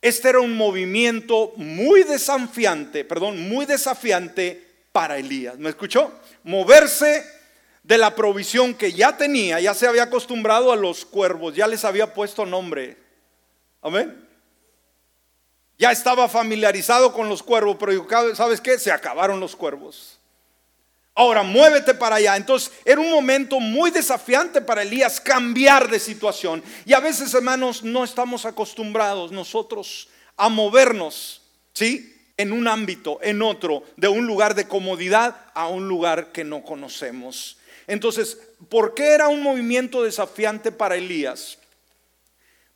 este 0.01 0.29
era 0.29 0.39
un 0.39 0.57
movimiento 0.57 1.53
muy 1.55 2.01
desafiante, 2.01 3.05
perdón, 3.05 3.47
muy 3.47 3.67
desafiante 3.67 4.59
para 4.91 5.19
Elías. 5.19 5.55
¿Me 5.59 5.69
escuchó? 5.69 6.11
Moverse 6.45 7.38
de 7.89 7.97
la 7.97 8.13
provisión 8.13 8.75
que 8.75 8.93
ya 8.93 9.17
tenía, 9.17 9.59
ya 9.59 9.73
se 9.73 9.87
había 9.87 10.03
acostumbrado 10.03 10.71
a 10.71 10.75
los 10.75 11.05
cuervos, 11.05 11.55
ya 11.55 11.65
les 11.65 11.83
había 11.83 12.13
puesto 12.13 12.45
nombre. 12.45 12.95
Amén. 13.81 14.29
Ya 15.75 15.91
estaba 15.91 16.29
familiarizado 16.29 17.11
con 17.11 17.27
los 17.27 17.41
cuervos, 17.41 17.77
pero 17.79 18.35
¿sabes 18.35 18.61
qué? 18.61 18.77
Se 18.77 18.91
acabaron 18.91 19.39
los 19.39 19.55
cuervos. 19.55 20.19
Ahora 21.15 21.41
muévete 21.41 21.95
para 21.95 22.17
allá. 22.17 22.37
Entonces 22.37 22.71
era 22.85 23.01
un 23.01 23.09
momento 23.09 23.59
muy 23.59 23.89
desafiante 23.89 24.61
para 24.61 24.83
Elías 24.83 25.19
cambiar 25.19 25.89
de 25.89 25.99
situación. 25.99 26.61
Y 26.85 26.93
a 26.93 26.99
veces, 26.99 27.33
hermanos, 27.33 27.83
no 27.83 28.03
estamos 28.03 28.45
acostumbrados 28.45 29.31
nosotros 29.31 30.09
a 30.37 30.47
movernos, 30.47 31.41
¿sí? 31.73 32.15
En 32.37 32.51
un 32.51 32.67
ámbito, 32.67 33.17
en 33.23 33.41
otro, 33.41 33.83
de 33.97 34.09
un 34.09 34.27
lugar 34.27 34.53
de 34.53 34.67
comodidad 34.67 35.35
a 35.55 35.67
un 35.67 35.87
lugar 35.87 36.31
que 36.31 36.43
no 36.43 36.61
conocemos. 36.61 37.58
Entonces, 37.89 38.37
¿por 38.69 38.93
qué 38.93 39.13
era 39.13 39.29
un 39.29 39.41
movimiento 39.41 40.03
desafiante 40.03 40.71
para 40.71 40.95
Elías? 40.95 41.57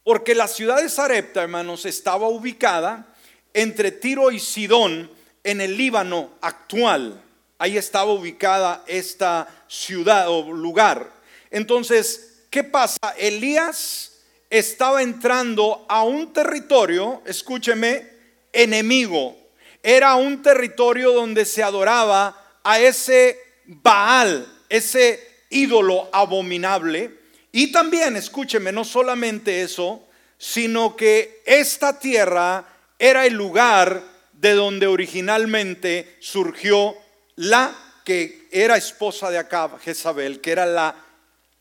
Porque 0.04 0.34
la 0.34 0.48
ciudad 0.48 0.82
de 0.82 0.90
Sarepta, 0.90 1.44
hermanos, 1.44 1.86
estaba 1.86 2.28
ubicada 2.28 3.14
entre 3.54 3.92
Tiro 3.92 4.32
y 4.32 4.40
Sidón 4.40 5.12
en 5.44 5.62
el 5.62 5.78
Líbano 5.78 6.32
actual. 6.42 7.24
Ahí 7.60 7.78
estaba 7.78 8.12
ubicada 8.12 8.84
esta 8.88 9.48
ciudad 9.68 10.30
o 10.30 10.52
lugar. 10.52 11.12
Entonces, 11.52 12.46
¿qué 12.50 12.64
pasa? 12.64 12.98
Elías 13.16 14.14
estaba 14.50 15.04
entrando 15.04 15.86
a 15.90 16.04
un 16.04 16.34
territorio, 16.34 17.22
escúcheme, 17.28 18.10
enemigo. 18.52 19.38
Era 19.84 20.16
un 20.16 20.42
territorio 20.42 21.14
donde 21.14 21.46
se 21.46 21.62
adoraba 21.62 22.60
a 22.64 22.80
ese 22.80 23.38
Baal, 23.66 24.53
ese 24.74 25.46
ídolo 25.52 26.10
abominable. 26.12 27.12
Y 27.52 27.72
también, 27.72 28.16
escúcheme, 28.16 28.72
no 28.72 28.84
solamente 28.84 29.62
eso, 29.62 30.04
sino 30.40 30.96
que 30.96 31.44
esta 31.46 32.00
tierra 32.00 32.66
era 32.98 33.28
el 33.28 33.36
lugar 33.36 34.02
de 34.34 34.54
donde 34.54 34.88
originalmente 34.88 36.18
surgió 36.20 36.96
la 37.36 37.76
que 38.04 38.48
era 38.52 38.76
esposa 38.76 39.30
de 39.30 39.38
Acab, 39.38 39.80
Jezabel, 39.80 40.42
que 40.42 40.52
era 40.52 40.66
la 40.66 40.96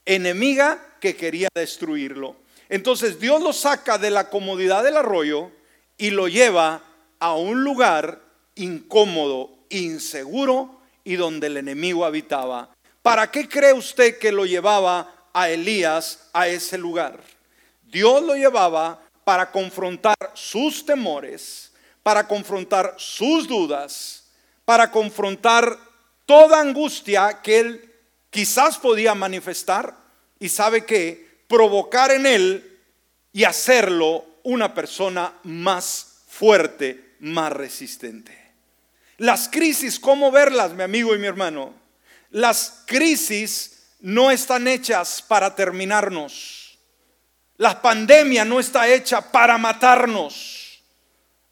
enemiga 0.07 0.97
que 0.99 1.15
quería 1.15 1.49
destruirlo. 1.55 2.37
Entonces 2.71 3.21
Dios 3.21 3.43
lo 3.43 3.53
saca 3.53 3.99
de 3.99 4.11
la 4.11 4.31
comodidad 4.31 4.83
del 4.83 4.97
arroyo 4.97 5.51
y 5.99 6.11
lo 6.11 6.29
lleva 6.29 6.83
a 7.19 7.35
un 7.35 7.63
lugar 7.63 8.23
incómodo, 8.55 9.51
inseguro 9.69 10.81
y 11.05 11.17
donde 11.17 11.49
el 11.49 11.59
enemigo 11.59 12.07
habitaba. 12.07 12.72
¿Para 13.03 13.31
qué 13.31 13.49
cree 13.49 13.73
usted 13.73 14.19
que 14.19 14.31
lo 14.31 14.47
llevaba 14.47 15.29
a 15.33 15.51
Elías 15.51 16.29
a 16.33 16.47
ese 16.47 16.79
lugar? 16.79 17.21
Dios 17.83 18.23
lo 18.23 18.37
llevaba 18.37 19.03
para 19.25 19.51
confrontar 19.51 20.17
sus 20.35 20.87
temores, 20.87 21.73
para 22.03 22.27
confrontar 22.27 22.95
sus 22.97 23.49
dudas, 23.49 24.25
para 24.65 24.91
confrontar 24.91 25.77
toda 26.27 26.61
angustia 26.61 27.41
que 27.43 27.59
él 27.59 27.93
quizás 28.31 28.79
podía 28.79 29.15
manifestar 29.15 29.97
y 30.39 30.49
sabe 30.49 30.85
que 30.85 31.43
provocar 31.49 32.13
en 32.13 32.25
él 32.25 32.81
y 33.33 33.45
hacerlo 33.45 34.25
una 34.45 34.75
persona 34.75 35.35
más 35.43 36.23
fuerte, 36.29 37.15
más 37.21 37.53
resistente. 37.53 38.39
Las 39.19 39.49
crisis, 39.49 40.01
¿cómo 40.01 40.31
verlas, 40.31 40.73
mi 40.73 40.83
amigo 40.83 41.15
y 41.15 41.19
mi 41.19 41.27
hermano? 41.27 41.82
Las 42.33 42.83
crisis 42.87 43.95
no 44.01 44.31
están 44.31 44.67
hechas 44.67 45.21
para 45.21 45.55
terminarnos. 45.55 46.79
La 47.59 47.83
pandemia 47.83 48.43
no 48.47 48.59
está 48.59 48.89
hecha 48.89 49.31
para 49.31 49.59
matarnos. 49.59 50.83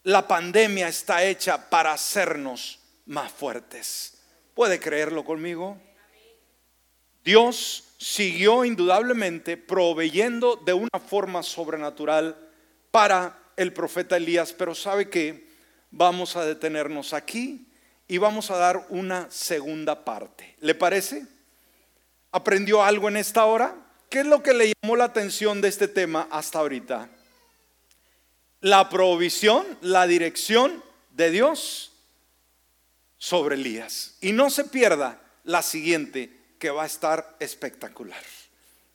La 0.05 0.27
pandemia 0.27 0.89
está 0.89 1.23
hecha 1.23 1.69
para 1.69 1.93
hacernos 1.93 2.79
más 3.05 3.31
fuertes. 3.31 4.23
¿Puede 4.55 4.81
creerlo 4.81 5.23
conmigo? 5.23 5.79
Dios 7.23 7.85
siguió 7.99 8.65
indudablemente 8.65 9.59
proveyendo 9.59 10.57
de 10.57 10.73
una 10.73 10.99
forma 10.99 11.43
sobrenatural 11.43 12.39
para 12.91 13.39
el 13.59 13.75
profeta 13.75 14.17
Elías, 14.17 14.55
pero 14.55 14.75
sabe 14.75 15.11
que 15.11 15.47
vamos 15.91 16.37
a 16.37 16.47
detenernos 16.47 17.13
aquí 17.13 17.70
y 18.11 18.19
vamos 18.19 18.51
a 18.51 18.57
dar 18.57 18.87
una 18.89 19.31
segunda 19.31 20.05
parte. 20.05 20.57
¿Le 20.63 20.75
parece? 20.75 21.29
¿Aprendió 22.33 22.83
algo 22.83 23.09
en 23.09 23.17
esta 23.17 23.45
hora? 23.45 23.73
¿Qué 24.09 24.21
es 24.21 24.27
lo 24.27 24.43
que 24.43 24.53
le 24.53 24.73
llamó 24.73 24.97
la 24.97 25.05
atención 25.05 25.61
de 25.61 25.69
este 25.69 25.87
tema 25.87 26.27
hasta 26.33 26.59
ahorita? 26.59 27.09
La 28.63 28.89
provisión, 28.89 29.65
la 29.81 30.09
dirección 30.09 30.83
de 31.13 31.31
Dios 31.31 31.93
sobre 33.17 33.55
Elías. 33.55 34.17
Y 34.21 34.33
no 34.33 34.51
se 34.51 34.65
pierda 34.65 35.21
la 35.45 35.63
siguiente 35.63 36.37
que 36.59 36.71
va 36.71 36.83
a 36.83 36.87
estar 36.87 37.37
espectacular. 37.39 38.25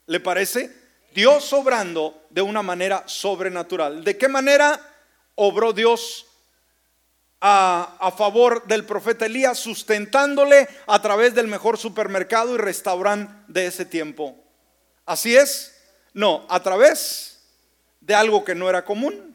¿Le 0.04 0.20
parece? 0.20 0.76
Dios 1.14 1.54
obrando 1.54 2.26
de 2.28 2.42
una 2.42 2.60
manera 2.60 3.04
sobrenatural. 3.06 4.04
¿De 4.04 4.18
qué 4.18 4.28
manera 4.28 4.78
obró 5.36 5.72
Dios 5.72 6.25
a, 7.40 8.12
favor 8.16 8.66
del 8.66 8.84
profeta 8.84 9.26
Elías, 9.26 9.58
sustentándole 9.58 10.68
a 10.86 11.00
través 11.02 11.34
del 11.34 11.46
mejor 11.46 11.78
supermercado 11.78 12.54
y 12.54 12.58
restaurante 12.58 13.32
de 13.48 13.66
ese 13.66 13.84
tiempo? 13.84 14.36
¿Así 15.04 15.36
es? 15.36 15.74
No, 16.14 16.46
a 16.48 16.60
través 16.62 17.40
de 18.00 18.14
algo 18.14 18.44
que 18.44 18.54
no 18.54 18.68
era 18.68 18.84
común, 18.84 19.34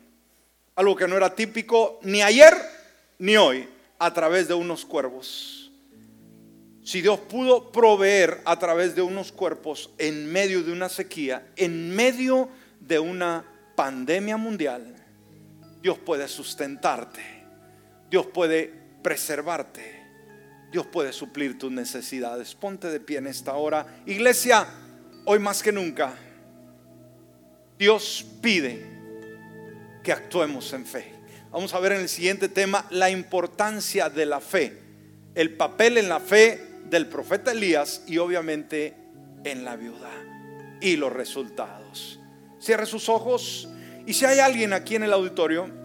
algo 0.76 0.96
que 0.96 1.08
no 1.08 1.16
era 1.16 1.36
típico 1.36 2.00
ni 2.04 2.22
ayer 2.22 2.56
ni 3.20 3.38
hoy, 3.38 3.70
a 4.00 4.14
través 4.14 4.48
de 4.48 4.56
unos 4.56 4.84
cuervos. 4.84 5.72
Si 6.84 7.02
Dios 7.02 7.20
pudo 7.20 7.72
proveer 7.72 8.42
a 8.46 8.58
través 8.58 8.96
de 8.96 9.04
unos 9.04 9.32
cuerpos 9.32 9.92
en 10.00 10.32
medio 10.32 10.64
de 10.64 10.72
una 10.72 10.90
sequía, 10.90 11.48
en 11.56 11.96
medio 11.96 12.50
de 12.80 12.98
una 12.98 13.46
pandemia 13.76 14.38
mundial, 14.38 14.96
Dios 15.82 16.00
puede 16.00 16.28
sustentarte, 16.28 17.41
Dios 18.12 18.26
puede 18.26 18.70
preservarte, 19.02 20.04
Dios 20.70 20.86
puede 20.86 21.14
suplir 21.14 21.58
tus 21.58 21.72
necesidades. 21.72 22.54
Ponte 22.54 22.90
de 22.90 23.00
pie 23.00 23.20
en 23.20 23.28
esta 23.28 23.54
hora. 23.54 24.04
Iglesia, 24.06 24.68
hoy 25.24 25.40
más 25.40 25.64
que 25.64 25.72
nunca, 25.72 26.14
Dios 27.80 28.26
pide 28.42 28.86
que 30.04 30.12
actuemos 30.12 30.74
en 30.74 30.86
fe. 30.86 31.14
Vamos 31.52 31.74
a 31.74 31.80
ver 31.80 31.94
en 31.94 32.02
el 32.02 32.10
siguiente 32.10 32.50
tema 32.50 32.86
la 32.90 33.10
importancia 33.10 34.10
de 34.10 34.26
la 34.26 34.42
fe, 34.42 34.78
el 35.34 35.56
papel 35.56 35.98
en 35.98 36.10
la 36.10 36.20
fe 36.20 36.82
del 36.90 37.08
profeta 37.08 37.54
Elías 37.54 38.04
y 38.08 38.18
obviamente 38.18 38.94
en 39.46 39.64
la 39.64 39.78
viuda 39.78 40.12
y 40.82 40.98
los 40.98 41.14
resultados. 41.14 42.20
Cierre 42.60 42.86
sus 42.86 43.08
ojos 43.08 43.70
y 44.06 44.14
si 44.14 44.26
hay 44.26 44.40
alguien 44.40 44.74
aquí 44.74 44.96
en 44.96 45.04
el 45.04 45.14
auditorio 45.14 45.81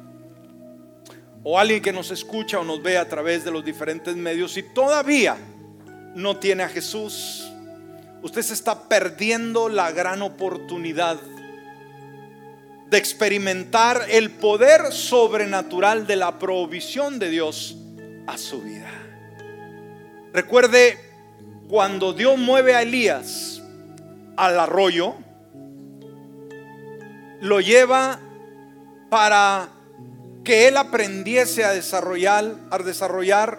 o 1.48 1.60
alguien 1.60 1.80
que 1.80 1.92
nos 1.92 2.10
escucha 2.10 2.58
o 2.58 2.64
nos 2.64 2.82
ve 2.82 2.98
a 2.98 3.08
través 3.08 3.44
de 3.44 3.52
los 3.52 3.64
diferentes 3.64 4.16
medios 4.16 4.56
y 4.56 4.64
todavía 4.64 5.36
no 6.16 6.38
tiene 6.38 6.64
a 6.64 6.68
Jesús, 6.68 7.48
usted 8.20 8.42
se 8.42 8.52
está 8.52 8.88
perdiendo 8.88 9.68
la 9.68 9.92
gran 9.92 10.22
oportunidad 10.22 11.20
de 12.90 12.98
experimentar 12.98 14.06
el 14.10 14.32
poder 14.32 14.90
sobrenatural 14.90 16.08
de 16.08 16.16
la 16.16 16.36
provisión 16.40 17.20
de 17.20 17.30
Dios 17.30 17.76
a 18.26 18.38
su 18.38 18.62
vida. 18.62 18.90
Recuerde 20.32 20.98
cuando 21.68 22.12
Dios 22.12 22.36
mueve 22.36 22.74
a 22.74 22.82
Elías 22.82 23.62
al 24.36 24.58
arroyo, 24.58 25.14
lo 27.40 27.60
lleva 27.60 28.18
para 29.08 29.75
que 30.46 30.68
él 30.68 30.76
aprendiese 30.76 31.64
a 31.64 31.72
desarrollar, 31.72 32.54
a 32.70 32.78
desarrollar 32.78 33.58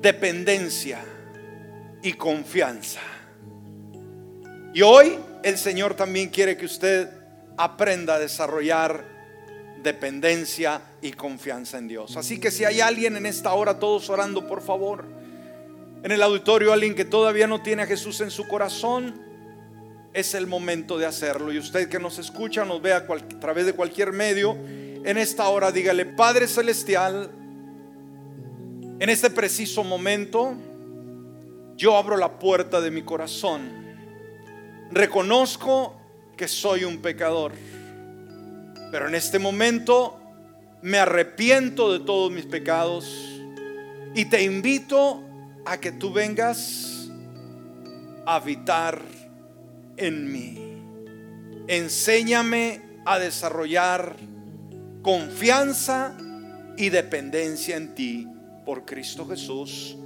dependencia 0.00 1.00
y 2.04 2.12
confianza. 2.12 3.00
Y 4.72 4.82
hoy 4.82 5.18
el 5.42 5.58
Señor 5.58 5.94
también 5.94 6.28
quiere 6.28 6.56
que 6.56 6.66
usted 6.66 7.10
aprenda 7.56 8.14
a 8.14 8.18
desarrollar 8.20 9.04
dependencia 9.82 10.82
y 11.02 11.10
confianza 11.10 11.78
en 11.78 11.88
Dios. 11.88 12.16
Así 12.16 12.38
que 12.38 12.52
si 12.52 12.64
hay 12.64 12.80
alguien 12.80 13.16
en 13.16 13.26
esta 13.26 13.52
hora, 13.54 13.80
todos 13.80 14.08
orando, 14.10 14.46
por 14.46 14.62
favor, 14.62 15.04
en 16.04 16.12
el 16.12 16.22
auditorio, 16.22 16.72
alguien 16.72 16.94
que 16.94 17.04
todavía 17.04 17.48
no 17.48 17.60
tiene 17.60 17.82
a 17.82 17.86
Jesús 17.86 18.20
en 18.20 18.30
su 18.30 18.46
corazón, 18.46 19.20
es 20.14 20.34
el 20.34 20.46
momento 20.46 20.96
de 20.96 21.06
hacerlo. 21.06 21.52
Y 21.52 21.58
usted 21.58 21.88
que 21.88 21.98
nos 21.98 22.20
escucha, 22.20 22.64
nos 22.64 22.80
ve 22.80 22.92
a, 22.92 22.98
a 22.98 23.40
través 23.40 23.66
de 23.66 23.72
cualquier 23.72 24.12
medio, 24.12 24.56
en 25.04 25.18
esta 25.18 25.48
hora 25.48 25.72
dígale, 25.72 26.04
Padre 26.06 26.46
Celestial, 26.46 27.30
en 29.00 29.08
este 29.08 29.30
preciso 29.30 29.84
momento, 29.84 30.54
yo 31.76 31.96
abro 31.96 32.16
la 32.16 32.38
puerta 32.38 32.80
de 32.80 32.90
mi 32.90 33.02
corazón. 33.02 33.70
Reconozco 34.90 35.94
que 36.36 36.48
soy 36.48 36.84
un 36.84 36.98
pecador. 36.98 37.52
Pero 38.90 39.06
en 39.06 39.14
este 39.14 39.38
momento 39.38 40.18
me 40.82 40.98
arrepiento 40.98 41.92
de 41.92 42.00
todos 42.00 42.32
mis 42.32 42.46
pecados 42.46 43.40
y 44.14 44.24
te 44.24 44.42
invito 44.42 45.22
a 45.64 45.78
que 45.78 45.92
tú 45.92 46.12
vengas 46.12 47.10
a 48.26 48.36
habitar 48.36 49.00
en 49.96 50.32
mí. 50.32 50.58
Enséñame 51.68 52.82
a 53.04 53.18
desarrollar 53.18 54.16
confianza 55.02 56.16
y 56.76 56.90
dependencia 56.90 57.76
en 57.76 57.94
ti 57.94 58.28
por 58.64 58.84
Cristo 58.84 59.26
Jesús. 59.26 59.96